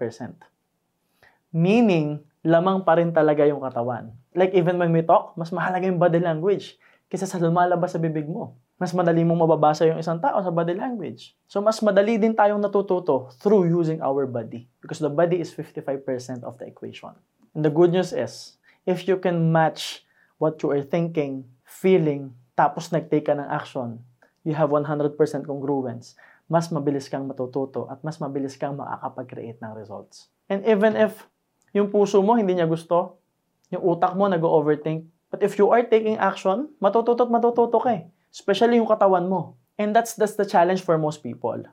Meaning, 1.55 2.19
lamang 2.43 2.83
pa 2.83 2.99
rin 2.99 3.15
talaga 3.15 3.47
yung 3.47 3.63
katawan. 3.63 4.11
Like 4.35 4.51
even 4.51 4.75
when 4.75 4.91
we 4.91 5.07
talk, 5.07 5.39
mas 5.39 5.55
mahalaga 5.55 5.87
yung 5.87 6.01
body 6.01 6.19
language 6.19 6.75
kaysa 7.07 7.29
sa 7.29 7.39
lumalabas 7.39 7.95
sa 7.95 8.01
bibig 8.01 8.27
mo 8.27 8.59
mas 8.83 8.91
madali 8.91 9.23
mong 9.23 9.47
mababasa 9.47 9.87
yung 9.87 9.95
isang 9.95 10.19
tao 10.19 10.43
sa 10.43 10.51
body 10.51 10.75
language. 10.75 11.37
So, 11.47 11.63
mas 11.63 11.79
madali 11.79 12.19
din 12.19 12.35
tayong 12.35 12.59
natututo 12.59 13.31
through 13.39 13.71
using 13.71 14.03
our 14.03 14.27
body 14.27 14.67
because 14.83 14.99
the 14.99 15.07
body 15.07 15.39
is 15.39 15.55
55% 15.55 16.43
of 16.43 16.59
the 16.59 16.67
equation. 16.67 17.15
And 17.55 17.63
the 17.63 17.71
good 17.71 17.95
news 17.95 18.11
is, 18.11 18.59
if 18.83 19.07
you 19.07 19.15
can 19.15 19.55
match 19.55 20.03
what 20.35 20.59
you 20.59 20.73
are 20.75 20.83
thinking, 20.83 21.47
feeling, 21.63 22.35
tapos 22.53 22.93
nag-take 22.93 23.29
ka 23.29 23.33
ng 23.33 23.49
action, 23.49 23.97
you 24.45 24.53
have 24.53 24.69
100% 24.69 25.17
congruence, 25.45 26.13
mas 26.51 26.69
mabilis 26.69 27.09
kang 27.09 27.25
matututo 27.25 27.89
at 27.89 28.03
mas 28.05 28.19
mabilis 28.19 28.59
kang 28.59 28.77
makakapag-create 28.77 29.57
ng 29.63 29.73
results. 29.73 30.29
And 30.51 30.61
even 30.67 30.93
if 30.93 31.25
yung 31.73 31.89
puso 31.89 32.21
mo 32.21 32.37
hindi 32.37 32.53
niya 32.53 32.69
gusto, 32.69 33.17
yung 33.73 33.81
utak 33.97 34.13
mo 34.13 34.29
nag-overthink, 34.29 35.09
but 35.33 35.41
if 35.41 35.57
you 35.57 35.73
are 35.73 35.81
taking 35.81 36.19
action, 36.21 36.69
matututo 36.77 37.25
at 37.25 37.31
matututo 37.33 37.81
ka 37.81 37.89
eh. 37.97 38.05
Especially 38.29 38.77
yung 38.77 38.89
katawan 38.89 39.25
mo. 39.25 39.57
And 39.77 39.93
that's, 39.93 40.13
that's 40.13 40.37
the 40.37 40.45
challenge 40.45 40.85
for 40.85 40.97
most 41.01 41.25
people. 41.25 41.65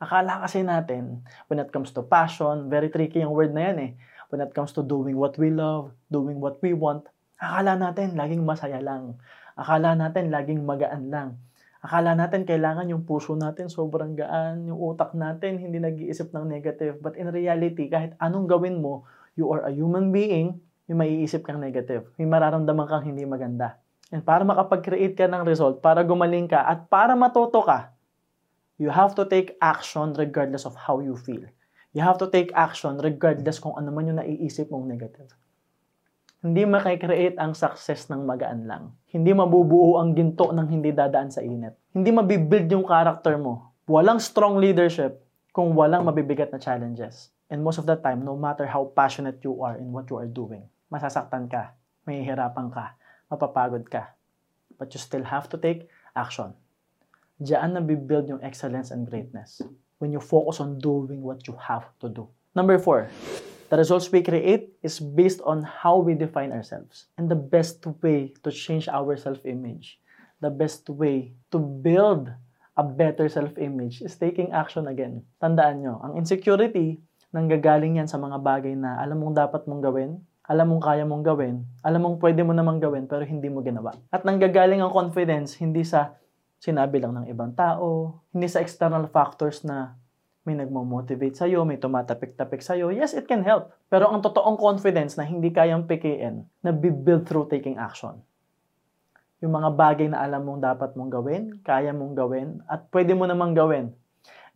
Akala 0.00 0.44
kasi 0.44 0.60
natin, 0.60 1.24
when 1.48 1.60
it 1.60 1.72
comes 1.72 1.92
to 1.96 2.04
passion, 2.04 2.68
very 2.68 2.92
tricky 2.92 3.20
yung 3.24 3.32
word 3.32 3.52
na 3.52 3.72
yan 3.72 3.78
eh. 3.80 3.92
When 4.28 4.40
it 4.44 4.52
comes 4.52 4.72
to 4.76 4.84
doing 4.84 5.16
what 5.16 5.36
we 5.40 5.48
love, 5.48 5.92
doing 6.12 6.40
what 6.40 6.60
we 6.60 6.76
want, 6.76 7.08
akala 7.40 7.76
natin 7.76 8.16
laging 8.16 8.44
masaya 8.44 8.80
lang. 8.80 9.16
Akala 9.58 9.94
natin 9.98 10.30
laging 10.30 10.62
magaan 10.62 11.10
lang. 11.10 11.38
Akala 11.80 12.12
natin 12.12 12.44
kailangan 12.44 12.92
yung 12.92 13.08
puso 13.08 13.32
natin 13.32 13.72
sobrang 13.72 14.12
gaan, 14.12 14.68
yung 14.68 14.76
utak 14.76 15.16
natin 15.16 15.56
hindi 15.56 15.80
nag-iisip 15.80 16.28
ng 16.28 16.44
negative. 16.44 17.00
But 17.00 17.16
in 17.16 17.32
reality, 17.32 17.88
kahit 17.88 18.12
anong 18.20 18.52
gawin 18.52 18.84
mo, 18.84 19.08
you 19.32 19.48
are 19.48 19.64
a 19.64 19.72
human 19.72 20.12
being, 20.12 20.60
may 20.84 21.08
maiisip 21.08 21.46
kang 21.46 21.56
negative. 21.56 22.04
May 22.20 22.28
mararamdaman 22.28 22.84
kang 22.84 23.08
hindi 23.08 23.24
maganda. 23.24 23.80
And 24.10 24.26
para 24.26 24.42
makapag-create 24.42 25.14
ka 25.16 25.30
ng 25.30 25.46
result, 25.46 25.80
para 25.80 26.02
gumaling 26.02 26.50
ka, 26.50 26.66
at 26.66 26.90
para 26.92 27.16
matuto 27.16 27.62
ka, 27.62 27.94
you 28.76 28.90
have 28.90 29.14
to 29.16 29.24
take 29.24 29.56
action 29.62 30.12
regardless 30.18 30.66
of 30.66 30.74
how 30.74 30.98
you 31.00 31.14
feel. 31.14 31.46
You 31.96 32.02
have 32.02 32.18
to 32.20 32.28
take 32.28 32.50
action 32.52 32.98
regardless 33.00 33.56
kung 33.56 33.72
ano 33.78 33.88
man 33.88 34.10
yung 34.10 34.18
naiisip 34.20 34.68
mong 34.68 34.84
negative. 34.84 35.30
Hindi 36.40 36.64
makikreate 36.64 37.36
ang 37.36 37.52
success 37.52 38.08
ng 38.08 38.24
magaan 38.24 38.64
lang. 38.64 38.96
Hindi 39.12 39.36
mabubuo 39.36 40.00
ang 40.00 40.16
ginto 40.16 40.48
ng 40.56 40.72
hindi 40.72 40.88
dadaan 40.88 41.28
sa 41.28 41.44
init. 41.44 41.76
Hindi 41.92 42.08
mabibuild 42.16 42.64
yung 42.72 42.88
character 42.88 43.36
mo. 43.36 43.76
Walang 43.84 44.24
strong 44.24 44.56
leadership 44.56 45.20
kung 45.52 45.76
walang 45.76 46.08
mabibigat 46.08 46.48
na 46.48 46.56
challenges. 46.56 47.28
And 47.52 47.60
most 47.60 47.76
of 47.76 47.84
the 47.84 48.00
time, 48.00 48.24
no 48.24 48.40
matter 48.40 48.64
how 48.64 48.88
passionate 48.88 49.44
you 49.44 49.60
are 49.60 49.76
in 49.76 49.92
what 49.92 50.08
you 50.08 50.16
are 50.16 50.24
doing, 50.24 50.64
masasaktan 50.88 51.44
ka, 51.52 51.76
mahihirapan 52.08 52.72
ka, 52.72 52.96
mapapagod 53.28 53.84
ka. 53.92 54.16
But 54.80 54.96
you 54.96 55.00
still 55.02 55.28
have 55.28 55.44
to 55.52 55.60
take 55.60 55.92
action. 56.16 56.56
Diyan 57.36 57.76
na 57.76 57.84
build 57.84 58.32
yung 58.32 58.40
excellence 58.40 58.88
and 58.88 59.04
greatness 59.04 59.60
when 60.00 60.08
you 60.08 60.24
focus 60.24 60.56
on 60.64 60.80
doing 60.80 61.20
what 61.20 61.44
you 61.44 61.52
have 61.60 61.92
to 62.00 62.08
do. 62.08 62.32
Number 62.56 62.80
four, 62.80 63.12
the 63.70 63.78
results 63.78 64.10
we 64.10 64.20
create 64.20 64.74
is 64.82 64.98
based 64.98 65.38
on 65.46 65.62
how 65.62 65.96
we 65.96 66.18
define 66.18 66.50
ourselves. 66.50 67.06
And 67.14 67.30
the 67.30 67.38
best 67.38 67.86
way 68.02 68.34
to 68.42 68.50
change 68.50 68.90
our 68.90 69.14
self-image, 69.14 70.02
the 70.42 70.50
best 70.50 70.90
way 70.90 71.38
to 71.54 71.58
build 71.62 72.26
a 72.74 72.82
better 72.82 73.30
self-image 73.30 74.02
is 74.02 74.18
taking 74.18 74.50
action 74.50 74.90
again. 74.90 75.22
Tandaan 75.38 75.86
nyo, 75.86 76.02
ang 76.02 76.18
insecurity, 76.18 76.98
nanggagaling 77.30 78.02
yan 78.02 78.10
sa 78.10 78.18
mga 78.18 78.42
bagay 78.42 78.74
na 78.74 78.98
alam 78.98 79.22
mong 79.22 79.38
dapat 79.38 79.62
mong 79.70 79.82
gawin, 79.86 80.18
alam 80.50 80.66
mong 80.66 80.82
kaya 80.82 81.06
mong 81.06 81.22
gawin, 81.22 81.62
alam 81.86 82.02
mong 82.02 82.18
pwede 82.18 82.42
mo 82.42 82.50
namang 82.50 82.82
gawin 82.82 83.06
pero 83.06 83.22
hindi 83.22 83.46
mo 83.46 83.62
ginawa. 83.62 83.94
At 84.10 84.26
nanggagaling 84.26 84.82
ang 84.82 84.90
confidence 84.90 85.54
hindi 85.62 85.86
sa 85.86 86.18
sinabi 86.58 86.98
lang 86.98 87.14
ng 87.14 87.30
ibang 87.30 87.54
tao, 87.54 88.18
hindi 88.34 88.50
sa 88.50 88.58
external 88.58 89.06
factors 89.06 89.62
na 89.62 89.94
may 90.48 90.56
nagmo-motivate 90.56 91.36
sa'yo, 91.36 91.68
may 91.68 91.76
tumatapik-tapik 91.76 92.64
sa'yo. 92.64 92.88
Yes, 92.88 93.12
it 93.12 93.28
can 93.28 93.44
help. 93.44 93.76
Pero 93.92 94.08
ang 94.08 94.24
totoong 94.24 94.56
confidence 94.56 95.20
na 95.20 95.28
hindi 95.28 95.52
kayang 95.52 95.84
pikiin, 95.84 96.48
na 96.64 96.72
build 96.72 97.28
through 97.28 97.52
taking 97.52 97.76
action. 97.76 98.24
Yung 99.44 99.52
mga 99.52 99.72
bagay 99.76 100.08
na 100.08 100.24
alam 100.24 100.44
mong 100.44 100.60
dapat 100.64 100.96
mong 100.96 101.12
gawin, 101.12 101.42
kaya 101.60 101.92
mong 101.92 102.16
gawin, 102.16 102.64
at 102.68 102.88
pwede 102.92 103.12
mo 103.12 103.28
namang 103.28 103.52
gawin, 103.52 103.92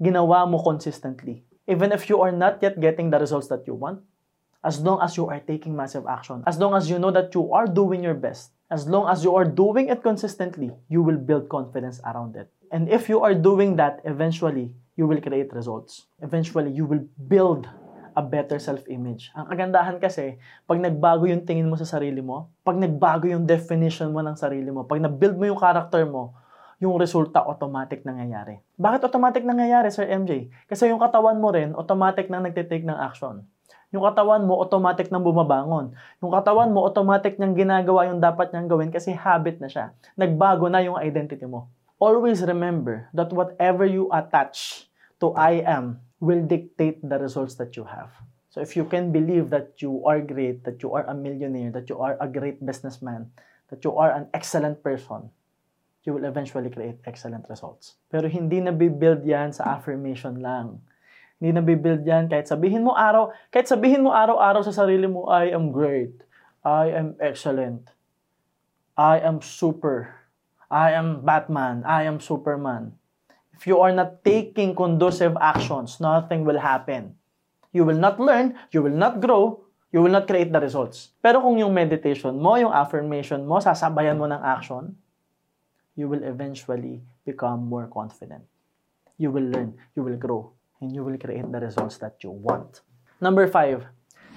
ginawa 0.00 0.49
mo 0.49 0.61
consistently. 0.61 1.45
Even 1.69 1.93
if 1.93 2.09
you 2.09 2.21
are 2.21 2.33
not 2.33 2.61
yet 2.61 2.76
getting 2.81 3.09
the 3.09 3.21
results 3.21 3.49
that 3.49 3.64
you 3.64 3.76
want, 3.76 4.00
as 4.64 4.81
long 4.81 5.00
as 5.05 5.17
you 5.17 5.29
are 5.29 5.41
taking 5.45 5.76
massive 5.76 6.09
action, 6.09 6.41
as 6.49 6.57
long 6.57 6.73
as 6.73 6.88
you 6.88 6.97
know 6.97 7.12
that 7.12 7.33
you 7.37 7.53
are 7.53 7.69
doing 7.69 8.00
your 8.00 8.17
best, 8.17 8.53
as 8.73 8.88
long 8.88 9.05
as 9.09 9.25
you 9.25 9.37
are 9.37 9.45
doing 9.45 9.93
it 9.93 10.00
consistently, 10.00 10.73
you 10.88 11.05
will 11.05 11.21
build 11.21 11.53
confidence 11.53 12.00
around 12.09 12.37
it. 12.37 12.49
And 12.73 12.88
if 12.88 13.09
you 13.12 13.21
are 13.21 13.37
doing 13.37 13.76
that, 13.76 14.00
eventually, 14.05 14.73
you 14.95 15.07
will 15.11 15.19
create 15.19 15.51
results. 15.51 16.07
Eventually, 16.23 16.71
you 16.71 16.87
will 16.87 17.03
build 17.19 17.67
a 18.15 18.23
better 18.23 18.63
self-image. 18.63 19.35
Ang 19.35 19.51
kagandahan 19.51 19.99
kasi, 19.99 20.39
pag 20.71 20.79
nagbago 20.79 21.27
yung 21.27 21.43
tingin 21.43 21.67
mo 21.67 21.75
sa 21.75 21.87
sarili 21.87 22.23
mo, 22.23 22.55
pag 22.63 22.79
nagbago 22.79 23.27
yung 23.27 23.43
definition 23.43 24.15
mo 24.15 24.23
ng 24.23 24.39
sarili 24.39 24.71
mo, 24.71 24.87
pag 24.87 25.03
na-build 25.03 25.35
mo 25.35 25.45
yung 25.51 25.59
character 25.59 26.07
mo, 26.07 26.31
yung 26.79 26.95
resulta 26.99 27.43
automatic 27.43 28.07
nangyayari. 28.07 28.63
Bakit 28.79 29.11
automatic 29.11 29.43
nangyayari, 29.43 29.91
Sir 29.91 30.07
MJ? 30.07 30.51
Kasi 30.71 30.91
yung 30.91 31.03
katawan 31.03 31.39
mo 31.43 31.51
rin, 31.51 31.75
automatic 31.75 32.31
nang 32.31 32.47
nagtitake 32.47 32.87
ng 32.87 32.99
action. 32.99 33.43
Yung 33.95 34.03
katawan 34.03 34.43
mo, 34.43 34.59
automatic 34.59 35.11
nang 35.11 35.23
bumabangon. 35.23 35.95
Yung 36.19 36.35
katawan 36.35 36.75
mo, 36.75 36.83
automatic 36.83 37.39
nang 37.39 37.55
ginagawa 37.55 38.11
yung 38.11 38.19
dapat 38.19 38.51
niyang 38.51 38.67
gawin 38.67 38.91
kasi 38.91 39.15
habit 39.15 39.63
na 39.63 39.71
siya. 39.71 39.95
Nagbago 40.19 40.67
na 40.67 40.83
yung 40.83 40.99
identity 40.99 41.47
mo. 41.47 41.71
Always 41.99 42.43
remember 42.43 43.09
that 43.15 43.33
whatever 43.33 43.87
you 43.87 44.11
attach 44.13 44.87
to 45.21 45.33
I 45.35 45.63
am 45.65 46.01
will 46.21 46.43
dictate 46.45 47.01
the 47.03 47.19
results 47.19 47.55
that 47.57 47.77
you 47.77 47.85
have. 47.85 48.13
So 48.51 48.61
if 48.61 48.77
you 48.77 48.85
can 48.85 49.11
believe 49.11 49.51
that 49.51 49.83
you 49.83 50.05
are 50.07 50.21
great, 50.21 50.63
that 50.65 50.83
you 50.83 50.95
are 50.95 51.07
a 51.07 51.15
millionaire, 51.15 51.71
that 51.73 51.89
you 51.91 51.99
are 51.99 52.17
a 52.21 52.29
great 52.29 52.65
businessman, 52.65 53.31
that 53.71 53.83
you 53.83 53.97
are 53.99 54.15
an 54.15 54.31
excellent 54.35 54.83
person, 54.83 55.31
you 56.05 56.15
will 56.15 56.25
eventually 56.25 56.71
create 56.71 57.03
excellent 57.07 57.47
results. 57.51 57.99
Pero 58.11 58.29
hindi 58.31 58.63
na 58.63 58.71
build 58.71 59.27
yan 59.27 59.51
sa 59.51 59.75
affirmation 59.75 60.39
lang 60.39 60.79
hindi 61.45 61.61
na 61.61 61.61
bibuild 61.61 62.09
yan 62.09 62.25
kahit 62.31 62.49
sabihin 62.49 62.81
mo 62.81 62.97
araw, 62.97 63.29
kahit 63.53 63.69
sabihin 63.69 64.01
mo 64.01 64.17
araw-araw 64.17 64.65
sa 64.65 64.73
sarili 64.73 65.05
mo, 65.05 65.29
I 65.29 65.53
am 65.53 65.75
great. 65.75 66.17
I 66.65 66.95
am 66.97 67.21
excellent. 67.21 67.93
I 68.97 69.21
am 69.21 69.45
super. 69.45 70.24
I 70.71 70.92
am 70.92 71.25
Batman. 71.25 71.85
I 71.85 72.04
am 72.04 72.21
Superman. 72.21 72.97
If 73.54 73.66
you 73.66 73.78
are 73.80 73.94
not 73.94 74.25
taking 74.25 74.75
conducive 74.75 75.37
actions, 75.40 76.00
nothing 76.00 76.44
will 76.44 76.59
happen. 76.59 77.14
You 77.71 77.85
will 77.85 77.99
not 77.99 78.18
learn, 78.18 78.54
you 78.71 78.83
will 78.83 78.94
not 78.94 79.21
grow, 79.21 79.64
you 79.94 80.02
will 80.02 80.11
not 80.11 80.26
create 80.26 80.50
the 80.50 80.59
results. 80.59 81.14
Pero 81.23 81.38
kung 81.38 81.59
yung 81.59 81.75
meditation 81.75 82.35
mo, 82.38 82.59
yung 82.59 82.75
affirmation 82.75 83.47
mo, 83.47 83.62
sasabayan 83.62 84.18
mo 84.18 84.26
ng 84.26 84.42
action, 84.42 84.94
you 85.94 86.11
will 86.11 86.23
eventually 86.26 87.02
become 87.23 87.66
more 87.66 87.87
confident. 87.87 88.42
You 89.18 89.30
will 89.30 89.47
learn, 89.47 89.78
you 89.94 90.02
will 90.02 90.18
grow, 90.18 90.50
and 90.83 90.90
you 90.90 91.06
will 91.06 91.18
create 91.18 91.47
the 91.47 91.62
results 91.62 91.99
that 92.02 92.18
you 92.26 92.35
want. 92.35 92.83
Number 93.23 93.47
five, 93.47 93.87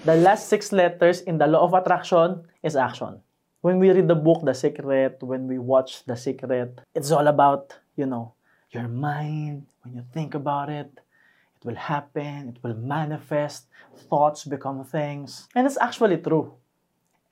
the 0.06 0.14
last 0.14 0.46
six 0.50 0.70
letters 0.70 1.26
in 1.26 1.42
the 1.42 1.50
law 1.50 1.66
of 1.66 1.74
attraction 1.74 2.46
is 2.62 2.78
action. 2.78 3.18
When 3.62 3.80
we 3.80 3.90
read 3.90 4.08
the 4.08 4.16
book 4.16 4.46
The 4.46 4.54
Secret, 4.54 5.18
when 5.26 5.48
we 5.48 5.58
watch 5.58 6.06
The 6.06 6.16
Secret, 6.16 6.78
it's 6.94 7.10
all 7.10 7.26
about, 7.26 7.74
you 7.96 8.06
know, 8.06 8.38
your 8.70 8.88
mind. 8.88 9.66
When 9.82 9.96
you 9.96 10.06
think 10.14 10.36
about 10.36 10.70
it, 10.70 10.94
it 10.94 11.66
will 11.66 11.76
happen, 11.76 12.54
it 12.54 12.62
will 12.62 12.78
manifest, 12.78 13.66
thoughts 14.10 14.46
become 14.46 14.86
things. 14.86 15.50
And 15.56 15.66
it's 15.66 15.78
actually 15.82 16.18
true. 16.18 16.54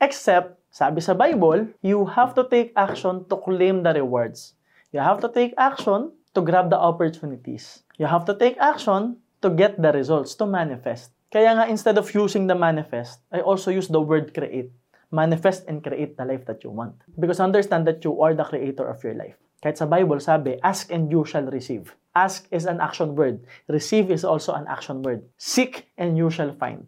Except, 0.01 0.57
sabi 0.73 0.99
sa 1.01 1.13
Bible, 1.13 1.69
you 1.85 2.09
have 2.09 2.33
to 2.33 2.43
take 2.49 2.73
action 2.75 3.29
to 3.29 3.37
claim 3.37 3.83
the 3.85 3.93
rewards. 3.93 4.57
You 4.89 5.05
have 5.05 5.21
to 5.21 5.29
take 5.29 5.53
action 5.61 6.09
to 6.33 6.41
grab 6.41 6.73
the 6.73 6.79
opportunities. 6.81 7.85
You 8.01 8.09
have 8.09 8.25
to 8.25 8.33
take 8.33 8.57
action 8.57 9.21
to 9.45 9.53
get 9.53 9.77
the 9.77 9.93
results, 9.93 10.33
to 10.41 10.49
manifest. 10.49 11.13
Kaya 11.29 11.53
nga, 11.53 11.69
instead 11.69 12.01
of 12.01 12.09
using 12.15 12.47
the 12.49 12.57
manifest, 12.57 13.21
I 13.29 13.45
also 13.45 13.69
use 13.69 13.87
the 13.87 14.01
word 14.01 14.33
create. 14.33 14.73
Manifest 15.13 15.67
and 15.69 15.83
create 15.83 16.17
the 16.17 16.25
life 16.25 16.45
that 16.45 16.63
you 16.63 16.71
want. 16.71 16.97
Because 17.19 17.39
understand 17.39 17.85
that 17.87 18.03
you 18.03 18.17
are 18.21 18.33
the 18.33 18.45
creator 18.45 18.87
of 18.87 19.01
your 19.05 19.13
life. 19.13 19.37
Kahit 19.65 19.81
sa 19.81 19.89
Bible, 19.89 20.21
sabi, 20.21 20.61
ask 20.61 20.93
and 20.93 21.09
you 21.09 21.25
shall 21.25 21.45
receive. 21.49 21.97
Ask 22.13 22.45
is 22.53 22.69
an 22.69 22.79
action 22.79 23.17
word. 23.17 23.43
Receive 23.67 24.13
is 24.13 24.21
also 24.21 24.53
an 24.53 24.69
action 24.69 25.01
word. 25.01 25.25
Seek 25.41 25.89
and 25.97 26.15
you 26.15 26.29
shall 26.29 26.53
find. 26.53 26.85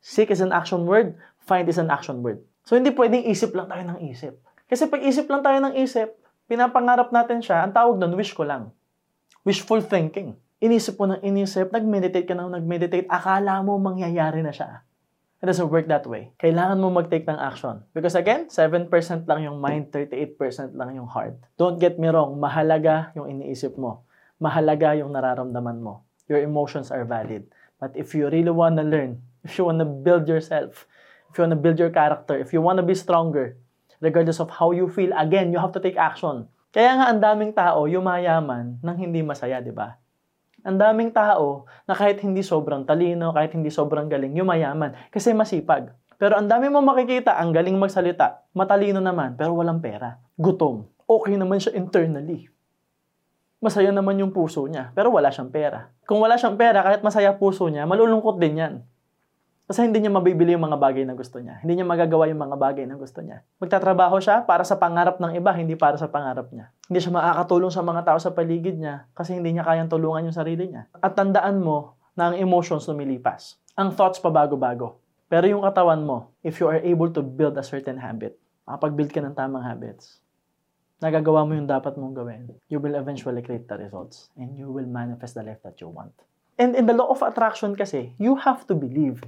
Seek 0.00 0.32
is 0.32 0.40
an 0.40 0.50
action 0.50 0.88
word. 0.88 1.14
Find 1.44 1.68
is 1.68 1.76
an 1.76 1.92
action 1.92 2.24
word. 2.24 2.40
So, 2.64 2.78
hindi 2.78 2.90
pwedeng 2.96 3.28
isip 3.28 3.52
lang 3.52 3.68
tayo 3.68 3.84
ng 3.84 3.98
isip. 4.10 4.38
Kasi 4.70 4.86
pag 4.86 5.02
isip 5.02 5.26
lang 5.26 5.42
tayo 5.42 5.58
ng 5.60 5.74
isip, 5.76 6.14
pinapangarap 6.46 7.10
natin 7.10 7.42
siya, 7.42 7.66
ang 7.66 7.74
tawag 7.74 7.98
doon, 7.98 8.14
wish 8.14 8.32
ko 8.34 8.46
lang. 8.46 8.70
Wishful 9.42 9.82
thinking. 9.82 10.36
Inisip 10.60 11.00
mo 11.00 11.08
ng 11.08 11.24
inisip, 11.24 11.72
nag-meditate 11.72 12.28
ka 12.28 12.36
ng 12.36 12.52
nag-meditate, 12.52 13.08
akala 13.08 13.64
mo 13.64 13.80
mangyayari 13.80 14.44
na 14.44 14.52
siya. 14.52 14.84
It 15.40 15.48
doesn't 15.48 15.72
work 15.72 15.88
that 15.88 16.04
way. 16.04 16.36
Kailangan 16.36 16.76
mo 16.84 16.92
mag-take 16.92 17.24
ng 17.24 17.40
action. 17.40 17.80
Because 17.96 18.12
again, 18.12 18.52
7% 18.52 18.92
lang 19.24 19.40
yung 19.40 19.56
mind, 19.56 19.88
38% 19.88 20.76
lang 20.76 20.92
yung 20.92 21.08
heart. 21.08 21.40
Don't 21.56 21.80
get 21.80 21.96
me 21.96 22.12
wrong, 22.12 22.36
mahalaga 22.36 23.08
yung 23.16 23.24
iniisip 23.24 23.80
mo. 23.80 24.04
Mahalaga 24.36 24.92
yung 25.00 25.16
nararamdaman 25.16 25.80
mo. 25.80 26.04
Your 26.28 26.44
emotions 26.44 26.92
are 26.92 27.08
valid. 27.08 27.48
But 27.80 27.96
if 27.96 28.12
you 28.12 28.28
really 28.28 28.52
wanna 28.52 28.84
learn, 28.84 29.24
if 29.40 29.56
you 29.56 29.64
wanna 29.64 29.88
build 29.88 30.28
yourself, 30.28 30.84
if 31.32 31.40
you 31.40 31.48
wanna 31.48 31.56
build 31.56 31.80
your 31.80 31.88
character, 31.88 32.36
if 32.36 32.52
you 32.52 32.60
wanna 32.60 32.84
be 32.84 32.92
stronger, 32.92 33.56
regardless 34.04 34.44
of 34.44 34.52
how 34.52 34.76
you 34.76 34.92
feel, 34.92 35.08
again, 35.16 35.56
you 35.56 35.60
have 35.60 35.72
to 35.72 35.80
take 35.80 35.96
action. 35.96 36.52
Kaya 36.68 37.00
nga 37.00 37.06
ang 37.08 37.20
daming 37.20 37.56
tao 37.56 37.88
yumayaman 37.88 38.76
nang 38.84 38.96
hindi 39.00 39.24
masaya, 39.24 39.64
di 39.64 39.72
ba? 39.72 39.99
Ang 40.60 40.76
daming 40.76 41.08
tao 41.08 41.64
na 41.88 41.96
kahit 41.96 42.20
hindi 42.20 42.44
sobrang 42.44 42.84
talino, 42.84 43.32
kahit 43.32 43.56
hindi 43.56 43.72
sobrang 43.72 44.12
galing, 44.12 44.36
yumayaman 44.36 44.92
kasi 45.08 45.32
masipag. 45.32 45.96
Pero 46.20 46.36
ang 46.36 46.52
dami 46.52 46.68
mo 46.68 46.84
makikita, 46.84 47.40
ang 47.40 47.48
galing 47.48 47.80
magsalita, 47.80 48.44
matalino 48.52 49.00
naman, 49.00 49.40
pero 49.40 49.56
walang 49.56 49.80
pera. 49.80 50.20
Gutom. 50.36 50.84
Okay 51.08 51.40
naman 51.40 51.64
siya 51.64 51.80
internally. 51.80 52.52
Masaya 53.60 53.88
naman 53.88 54.20
yung 54.20 54.32
puso 54.32 54.68
niya, 54.68 54.92
pero 54.92 55.08
wala 55.08 55.32
siyang 55.32 55.48
pera. 55.48 55.88
Kung 56.04 56.20
wala 56.20 56.36
siyang 56.36 56.60
pera, 56.60 56.84
kahit 56.84 57.00
masaya 57.00 57.32
puso 57.40 57.68
niya, 57.72 57.88
malulungkot 57.88 58.36
din 58.36 58.60
yan. 58.60 58.74
Kasi 59.70 59.86
hindi 59.86 60.02
niya 60.02 60.10
mabibili 60.10 60.50
yung 60.58 60.66
mga 60.66 60.82
bagay 60.82 61.06
na 61.06 61.14
gusto 61.14 61.38
niya. 61.38 61.62
Hindi 61.62 61.78
niya 61.78 61.86
magagawa 61.86 62.26
yung 62.26 62.42
mga 62.42 62.58
bagay 62.58 62.90
na 62.90 62.98
gusto 62.98 63.22
niya. 63.22 63.46
Magtatrabaho 63.62 64.18
siya 64.18 64.42
para 64.42 64.66
sa 64.66 64.74
pangarap 64.74 65.22
ng 65.22 65.38
iba, 65.38 65.54
hindi 65.54 65.78
para 65.78 65.94
sa 65.94 66.10
pangarap 66.10 66.50
niya. 66.50 66.74
Hindi 66.90 66.98
siya 66.98 67.14
makakatulong 67.14 67.70
sa 67.70 67.78
mga 67.86 68.02
tao 68.02 68.18
sa 68.18 68.34
paligid 68.34 68.82
niya 68.82 69.06
kasi 69.14 69.38
hindi 69.38 69.54
niya 69.54 69.62
kayang 69.62 69.86
tulungan 69.86 70.26
yung 70.26 70.34
sarili 70.34 70.74
niya. 70.74 70.90
At 70.98 71.14
tandaan 71.14 71.62
mo 71.62 71.94
na 72.18 72.34
ang 72.34 72.42
emotions 72.42 72.90
lumilipas. 72.90 73.62
Ang 73.78 73.94
thoughts 73.94 74.18
pabago-bago. 74.18 74.98
Pero 75.30 75.46
yung 75.46 75.62
katawan 75.62 76.02
mo, 76.02 76.34
if 76.42 76.58
you 76.58 76.66
are 76.66 76.82
able 76.82 77.06
to 77.06 77.22
build 77.22 77.54
a 77.54 77.62
certain 77.62 78.02
habit, 78.02 78.34
makapag-build 78.66 79.14
ka 79.14 79.22
ng 79.22 79.38
tamang 79.38 79.62
habits, 79.62 80.18
nagagawa 80.98 81.46
mo 81.46 81.54
yung 81.54 81.70
dapat 81.70 81.94
mong 81.94 82.18
gawin, 82.18 82.50
you 82.66 82.82
will 82.82 82.98
eventually 82.98 83.38
create 83.38 83.70
the 83.70 83.78
results 83.78 84.34
and 84.34 84.50
you 84.58 84.66
will 84.66 84.90
manifest 84.90 85.38
the 85.38 85.46
life 85.46 85.62
that 85.62 85.78
you 85.78 85.86
want. 85.86 86.10
And 86.58 86.74
in 86.74 86.90
the 86.90 86.98
law 86.98 87.14
of 87.14 87.22
attraction 87.22 87.78
kasi, 87.78 88.18
you 88.18 88.34
have 88.34 88.66
to 88.66 88.74
believe 88.74 89.22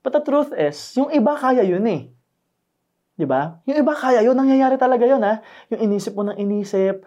But 0.00 0.16
the 0.16 0.22
truth 0.24 0.50
is, 0.56 0.76
yung 0.96 1.12
iba 1.12 1.36
kaya 1.36 1.60
yun 1.60 1.84
eh. 1.84 2.08
Di 3.20 3.28
ba? 3.28 3.60
Yung 3.68 3.76
iba 3.84 3.92
kaya 3.92 4.24
yun, 4.24 4.32
nangyayari 4.32 4.80
talaga 4.80 5.04
yun 5.04 5.20
ha. 5.20 5.44
Yung 5.68 5.92
inisip 5.92 6.16
mo 6.16 6.24
ng 6.24 6.40
inisip, 6.40 7.04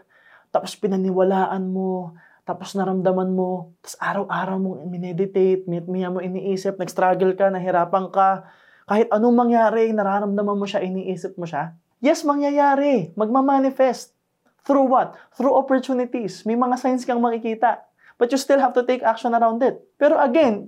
tapos 0.53 0.77
pinaniwalaan 0.77 1.73
mo, 1.73 2.13
tapos 2.45 2.77
naramdaman 2.77 3.33
mo, 3.33 3.73
tapos 3.81 3.97
araw-araw 3.97 4.57
mong 4.61 4.79
mineditate, 4.93 5.65
miya 5.65 6.13
mo 6.13 6.21
iniisip, 6.21 6.77
nag-struggle 6.77 7.33
ka, 7.33 7.49
nahirapan 7.49 8.13
ka, 8.13 8.45
kahit 8.83 9.07
anong 9.09 9.33
mangyari, 9.33 9.89
nararamdaman 9.95 10.59
mo 10.59 10.67
siya, 10.67 10.83
iniisip 10.83 11.33
mo 11.39 11.47
siya. 11.47 11.73
Yes, 12.03 12.27
mangyayari. 12.27 13.15
Magmamanifest. 13.15 14.11
Through 14.67 14.91
what? 14.91 15.15
Through 15.39 15.55
opportunities. 15.55 16.43
May 16.43 16.59
mga 16.59 16.75
signs 16.75 17.07
kang 17.07 17.23
makikita. 17.23 17.87
But 18.19 18.27
you 18.35 18.37
still 18.37 18.59
have 18.59 18.75
to 18.75 18.83
take 18.83 18.99
action 18.99 19.31
around 19.31 19.63
it. 19.63 19.79
Pero 19.95 20.19
again, 20.19 20.67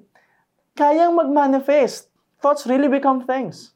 kayang 0.79 1.11
magmanifest 1.11 2.07
thoughts 2.39 2.67
really 2.67 2.91
become 2.91 3.23
things. 3.23 3.75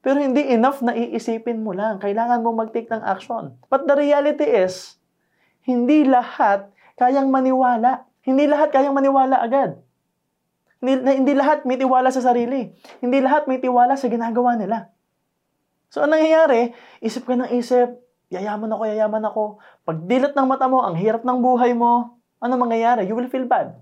Pero 0.00 0.16
hindi 0.16 0.40
enough 0.48 0.80
na 0.80 0.96
iisipin 0.96 1.60
mo 1.60 1.76
lang. 1.76 2.00
Kailangan 2.00 2.40
mo 2.40 2.56
mag-take 2.56 2.88
ng 2.88 3.04
action. 3.04 3.52
But 3.68 3.84
the 3.84 3.96
reality 3.96 4.48
is, 4.48 4.96
hindi 5.68 6.08
lahat 6.08 6.72
kayang 6.96 7.28
maniwala. 7.28 8.08
Hindi 8.24 8.48
lahat 8.48 8.72
kayang 8.72 8.96
maniwala 8.96 9.40
agad. 9.44 9.76
Hindi, 10.80 11.04
hindi 11.04 11.32
lahat 11.36 11.68
may 11.68 11.76
tiwala 11.76 12.08
sa 12.08 12.24
sarili. 12.24 12.72
Hindi 13.04 13.20
lahat 13.20 13.44
may 13.44 13.60
tiwala 13.60 14.00
sa 14.00 14.08
ginagawa 14.08 14.56
nila. 14.56 14.88
So, 15.92 16.00
anong 16.00 16.16
nangyayari? 16.16 16.72
Isip 17.04 17.28
ka 17.28 17.36
ng 17.36 17.52
isip, 17.52 18.00
yayaman 18.32 18.72
ako, 18.72 18.82
yayaman 18.88 19.24
ako. 19.28 19.60
Pag 19.84 20.08
dilat 20.08 20.32
ng 20.32 20.48
mata 20.48 20.64
mo, 20.70 20.80
ang 20.80 20.96
hirap 20.96 21.20
ng 21.26 21.38
buhay 21.44 21.76
mo, 21.76 22.16
ano 22.40 22.56
mangyayari? 22.56 23.04
You 23.04 23.12
will 23.12 23.28
feel 23.28 23.44
bad. 23.44 23.76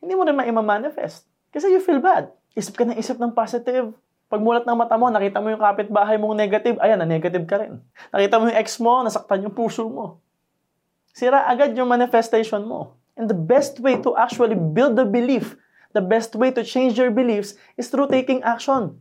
Hindi 0.00 0.16
mo 0.16 0.24
rin 0.24 0.32
ma-manifest. 0.32 1.28
Kasi 1.52 1.68
you 1.68 1.82
feel 1.84 2.00
bad. 2.00 2.32
Isip 2.56 2.76
ka 2.76 2.84
ng 2.88 2.96
isip 2.96 3.16
ng 3.20 3.32
positive. 3.32 3.92
Pagmulat 4.28 4.68
ng 4.68 4.76
mata 4.76 5.00
mo, 5.00 5.08
nakita 5.08 5.40
mo 5.40 5.48
yung 5.48 5.60
kapitbahay 5.60 6.20
mong 6.20 6.36
negative, 6.36 6.76
ayan, 6.84 7.00
na 7.00 7.08
negative 7.08 7.48
ka 7.48 7.56
rin. 7.64 7.80
Nakita 8.12 8.36
mo 8.36 8.52
yung 8.52 8.58
ex 8.60 8.76
mo, 8.76 9.00
nasaktan 9.00 9.40
yung 9.40 9.56
puso 9.56 9.88
mo. 9.88 10.20
Sira 11.16 11.48
agad 11.48 11.72
yung 11.72 11.88
manifestation 11.88 12.68
mo. 12.68 13.00
And 13.16 13.26
the 13.26 13.34
best 13.34 13.80
way 13.80 13.96
to 14.04 14.14
actually 14.14 14.54
build 14.54 15.00
the 15.00 15.08
belief, 15.08 15.56
the 15.96 16.04
best 16.04 16.36
way 16.36 16.52
to 16.52 16.62
change 16.62 17.00
your 17.00 17.10
beliefs 17.10 17.56
is 17.80 17.88
through 17.88 18.12
taking 18.12 18.44
action. 18.44 19.00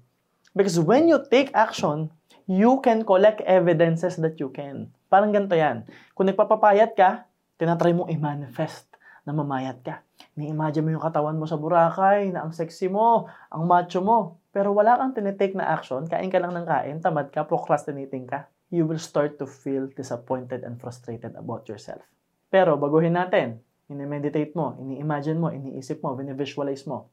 Because 0.55 0.79
when 0.79 1.11
you 1.11 1.21
take 1.27 1.51
action, 1.53 2.09
you 2.47 2.79
can 2.79 3.03
collect 3.03 3.43
evidences 3.43 4.15
that 4.17 4.39
you 4.39 4.47
can. 4.49 4.89
Parang 5.11 5.35
ganito 5.35 5.53
yan. 5.53 5.83
Kung 6.15 6.31
nagpapapayat 6.31 6.95
ka, 6.95 7.27
tinatry 7.59 7.91
mong 7.91 8.09
i-manifest 8.09 8.87
na 9.27 9.35
mamayat 9.35 9.83
ka. 9.83 10.06
Ni-imagine 10.37 10.85
mo 10.85 10.91
yung 10.93 11.01
katawan 11.01 11.33
mo 11.33 11.49
sa 11.49 11.57
Boracay, 11.57 12.29
na 12.29 12.45
ang 12.45 12.53
sexy 12.53 12.85
mo, 12.85 13.25
ang 13.49 13.65
macho 13.65 14.05
mo. 14.05 14.37
Pero 14.53 14.69
wala 14.69 14.93
kang 15.01 15.17
tinitake 15.17 15.57
na 15.57 15.65
action, 15.65 16.05
kain 16.05 16.29
ka 16.29 16.37
lang 16.37 16.53
ng 16.53 16.61
kain, 16.61 17.01
tamad 17.01 17.33
ka, 17.33 17.41
procrastinating 17.41 18.29
ka. 18.29 18.45
You 18.69 18.85
will 18.85 19.01
start 19.01 19.41
to 19.41 19.49
feel 19.49 19.89
disappointed 19.89 20.61
and 20.61 20.77
frustrated 20.77 21.33
about 21.33 21.65
yourself. 21.65 22.05
Pero 22.53 22.77
baguhin 22.77 23.17
natin, 23.17 23.57
ini-meditate 23.89 24.53
mo, 24.53 24.77
ini-imagine 24.77 25.41
mo, 25.41 25.49
iniisip 25.49 26.05
mo, 26.05 26.13
visualize 26.13 26.85
mo. 26.85 27.09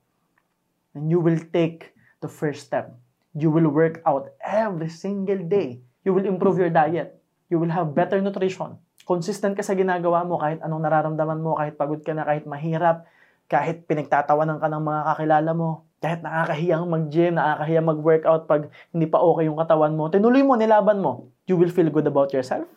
And 0.93 1.09
you 1.09 1.25
will 1.25 1.41
take 1.49 1.97
the 2.21 2.29
first 2.29 2.69
step. 2.69 2.93
You 3.33 3.49
will 3.49 3.73
work 3.73 4.05
out 4.05 4.37
every 4.45 4.93
single 4.93 5.41
day. 5.49 5.81
You 6.05 6.13
will 6.13 6.29
improve 6.29 6.61
your 6.61 6.71
diet. 6.71 7.17
You 7.49 7.57
will 7.57 7.73
have 7.73 7.97
better 7.97 8.21
nutrition 8.21 8.85
consistent 9.05 9.53
ka 9.53 9.61
sa 9.61 9.77
ginagawa 9.77 10.25
mo 10.25 10.41
kahit 10.41 10.65
anong 10.65 10.83
nararamdaman 10.85 11.41
mo, 11.45 11.61
kahit 11.61 11.77
pagod 11.77 12.01
ka 12.01 12.17
na, 12.17 12.25
kahit 12.25 12.49
mahirap, 12.49 13.05
kahit 13.49 13.85
pinagtatawanan 13.85 14.59
ka 14.59 14.69
ng 14.69 14.83
mga 14.83 15.01
kakilala 15.13 15.51
mo, 15.53 15.71
kahit 16.01 16.21
nakakahiyang 16.21 16.85
mag-gym, 16.85 17.33
nakakahiyang 17.37 17.87
mag-workout 17.89 18.43
pag 18.45 18.69
hindi 18.93 19.09
pa 19.09 19.21
okay 19.25 19.49
yung 19.49 19.57
katawan 19.57 19.97
mo, 19.97 20.13
tinuloy 20.13 20.45
mo, 20.45 20.57
nilaban 20.57 21.01
mo. 21.01 21.33
You 21.49 21.57
will 21.57 21.73
feel 21.73 21.89
good 21.89 22.09
about 22.09 22.33
yourself. 22.37 22.69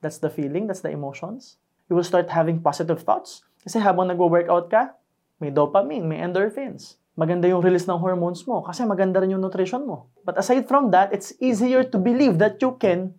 That's 0.00 0.16
the 0.16 0.32
feeling, 0.32 0.64
that's 0.68 0.80
the 0.80 0.92
emotions. 0.92 1.60
You 1.92 1.96
will 1.96 2.06
start 2.06 2.32
having 2.32 2.64
positive 2.64 3.04
thoughts. 3.04 3.44
Kasi 3.60 3.80
habang 3.80 4.08
nag-workout 4.08 4.72
ka, 4.72 4.96
may 5.40 5.52
dopamine, 5.52 6.08
may 6.08 6.24
endorphins. 6.24 7.00
maganda 7.20 7.44
yung 7.52 7.60
release 7.60 7.84
ng 7.84 8.00
hormones 8.00 8.48
mo 8.48 8.64
kasi 8.64 8.80
maganda 8.88 9.20
rin 9.20 9.36
yung 9.36 9.44
nutrition 9.44 9.84
mo. 9.84 10.08
But 10.24 10.40
aside 10.40 10.64
from 10.64 10.88
that, 10.96 11.12
it's 11.12 11.36
easier 11.36 11.84
to 11.84 12.00
believe 12.00 12.40
that 12.40 12.56
you 12.64 12.80
can 12.80 13.12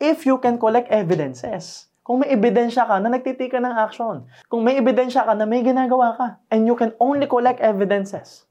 if 0.00 0.24
you 0.24 0.40
can 0.40 0.56
collect 0.56 0.88
evidences. 0.88 1.87
Kung 2.08 2.24
may 2.24 2.32
ebidensya 2.32 2.88
ka 2.88 2.96
na 3.04 3.12
nagtitake 3.12 3.52
ka 3.52 3.60
ng 3.60 3.76
action. 3.76 4.24
Kung 4.48 4.64
may 4.64 4.80
ebidensya 4.80 5.28
ka 5.28 5.36
na 5.36 5.44
may 5.44 5.60
ginagawa 5.60 6.16
ka. 6.16 6.40
And 6.48 6.64
you 6.64 6.72
can 6.72 6.96
only 6.96 7.28
collect 7.28 7.60
evidences 7.60 8.48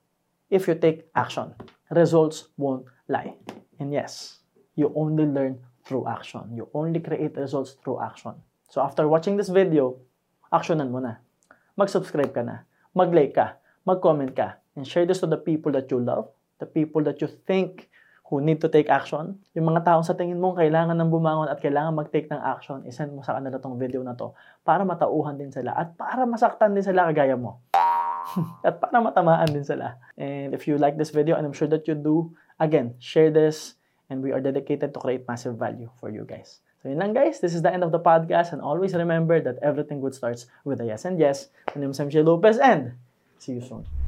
if 0.53 0.69
you 0.69 0.77
take 0.77 1.09
action. 1.17 1.57
Results 1.89 2.53
won't 2.53 2.85
lie. 3.09 3.33
And 3.81 3.89
yes, 3.89 4.45
you 4.77 4.93
only 4.93 5.25
learn 5.25 5.57
through 5.89 6.05
action. 6.05 6.53
You 6.53 6.69
only 6.77 7.01
create 7.01 7.33
results 7.33 7.73
through 7.81 7.97
action. 8.05 8.37
So 8.69 8.85
after 8.85 9.09
watching 9.09 9.41
this 9.41 9.49
video, 9.49 9.97
actionan 10.53 10.93
mo 10.93 11.01
na. 11.01 11.17
Mag-subscribe 11.81 12.37
ka 12.37 12.45
na. 12.45 12.61
Mag-like 12.93 13.33
ka. 13.33 13.57
Mag-comment 13.89 14.37
ka. 14.37 14.61
And 14.77 14.85
share 14.85 15.09
this 15.09 15.25
to 15.25 15.27
the 15.27 15.41
people 15.41 15.73
that 15.73 15.89
you 15.89 15.97
love, 15.97 16.29
the 16.61 16.69
people 16.69 17.01
that 17.09 17.25
you 17.25 17.29
think 17.49 17.89
who 18.27 18.43
need 18.43 18.59
to 18.59 18.67
take 18.67 18.91
action. 18.91 19.39
Yung 19.55 19.71
mga 19.71 19.87
taong 19.87 20.03
sa 20.03 20.11
tingin 20.11 20.35
mo 20.35 20.51
kailangan 20.51 20.99
ng 20.99 21.07
bumangon 21.07 21.47
at 21.47 21.63
kailangan 21.63 21.95
mag-take 21.95 22.27
ng 22.27 22.41
action, 22.43 22.83
isend 22.83 23.15
mo 23.15 23.23
sa 23.23 23.39
kanila 23.39 23.55
tong 23.55 23.79
video 23.79 24.03
na 24.03 24.19
to 24.19 24.35
para 24.67 24.83
matauhan 24.83 25.39
din 25.39 25.47
sila 25.47 25.71
at 25.71 25.95
para 25.95 26.27
masaktan 26.27 26.75
din 26.75 26.83
sila 26.83 27.07
kagaya 27.07 27.39
mo. 27.39 27.63
at 28.67 28.83
para 28.83 28.99
matamaan 28.99 29.47
din 29.47 29.63
sila. 29.63 29.95
And 30.19 30.51
if 30.51 30.67
you 30.67 30.75
like 30.75 30.99
this 30.99 31.15
video, 31.15 31.39
and 31.39 31.47
I'm 31.47 31.55
sure 31.55 31.71
that 31.71 31.87
you 31.87 31.95
do, 31.95 32.35
again, 32.59 32.99
share 32.99 33.31
this 33.31 33.79
and 34.11 34.19
we 34.19 34.35
are 34.35 34.43
dedicated 34.43 34.91
to 34.93 34.99
create 34.99 35.23
massive 35.27 35.55
value 35.55 35.87
for 35.99 36.11
you 36.11 36.27
guys. 36.27 36.59
So 36.83 36.91
yun 36.91 36.99
lang 36.99 37.15
guys, 37.15 37.39
this 37.39 37.55
is 37.55 37.63
the 37.63 37.71
end 37.71 37.83
of 37.83 37.91
the 37.91 37.99
podcast 37.99 38.53
and 38.53 38.61
always 38.61 38.93
remember 38.93 39.41
that 39.41 39.57
everything 39.63 39.99
good 39.99 40.13
starts 40.13 40.47
with 40.63 40.79
a 40.83 40.85
yes 40.85 41.07
and 41.07 41.19
yes. 41.19 41.49
My 41.75 41.81
name 41.81 41.91
is 41.91 41.99
MJ 41.99 42.23
Lopez 42.23 42.59
and 42.59 42.95
see 43.39 43.57
you 43.57 43.63
soon. 43.63 44.06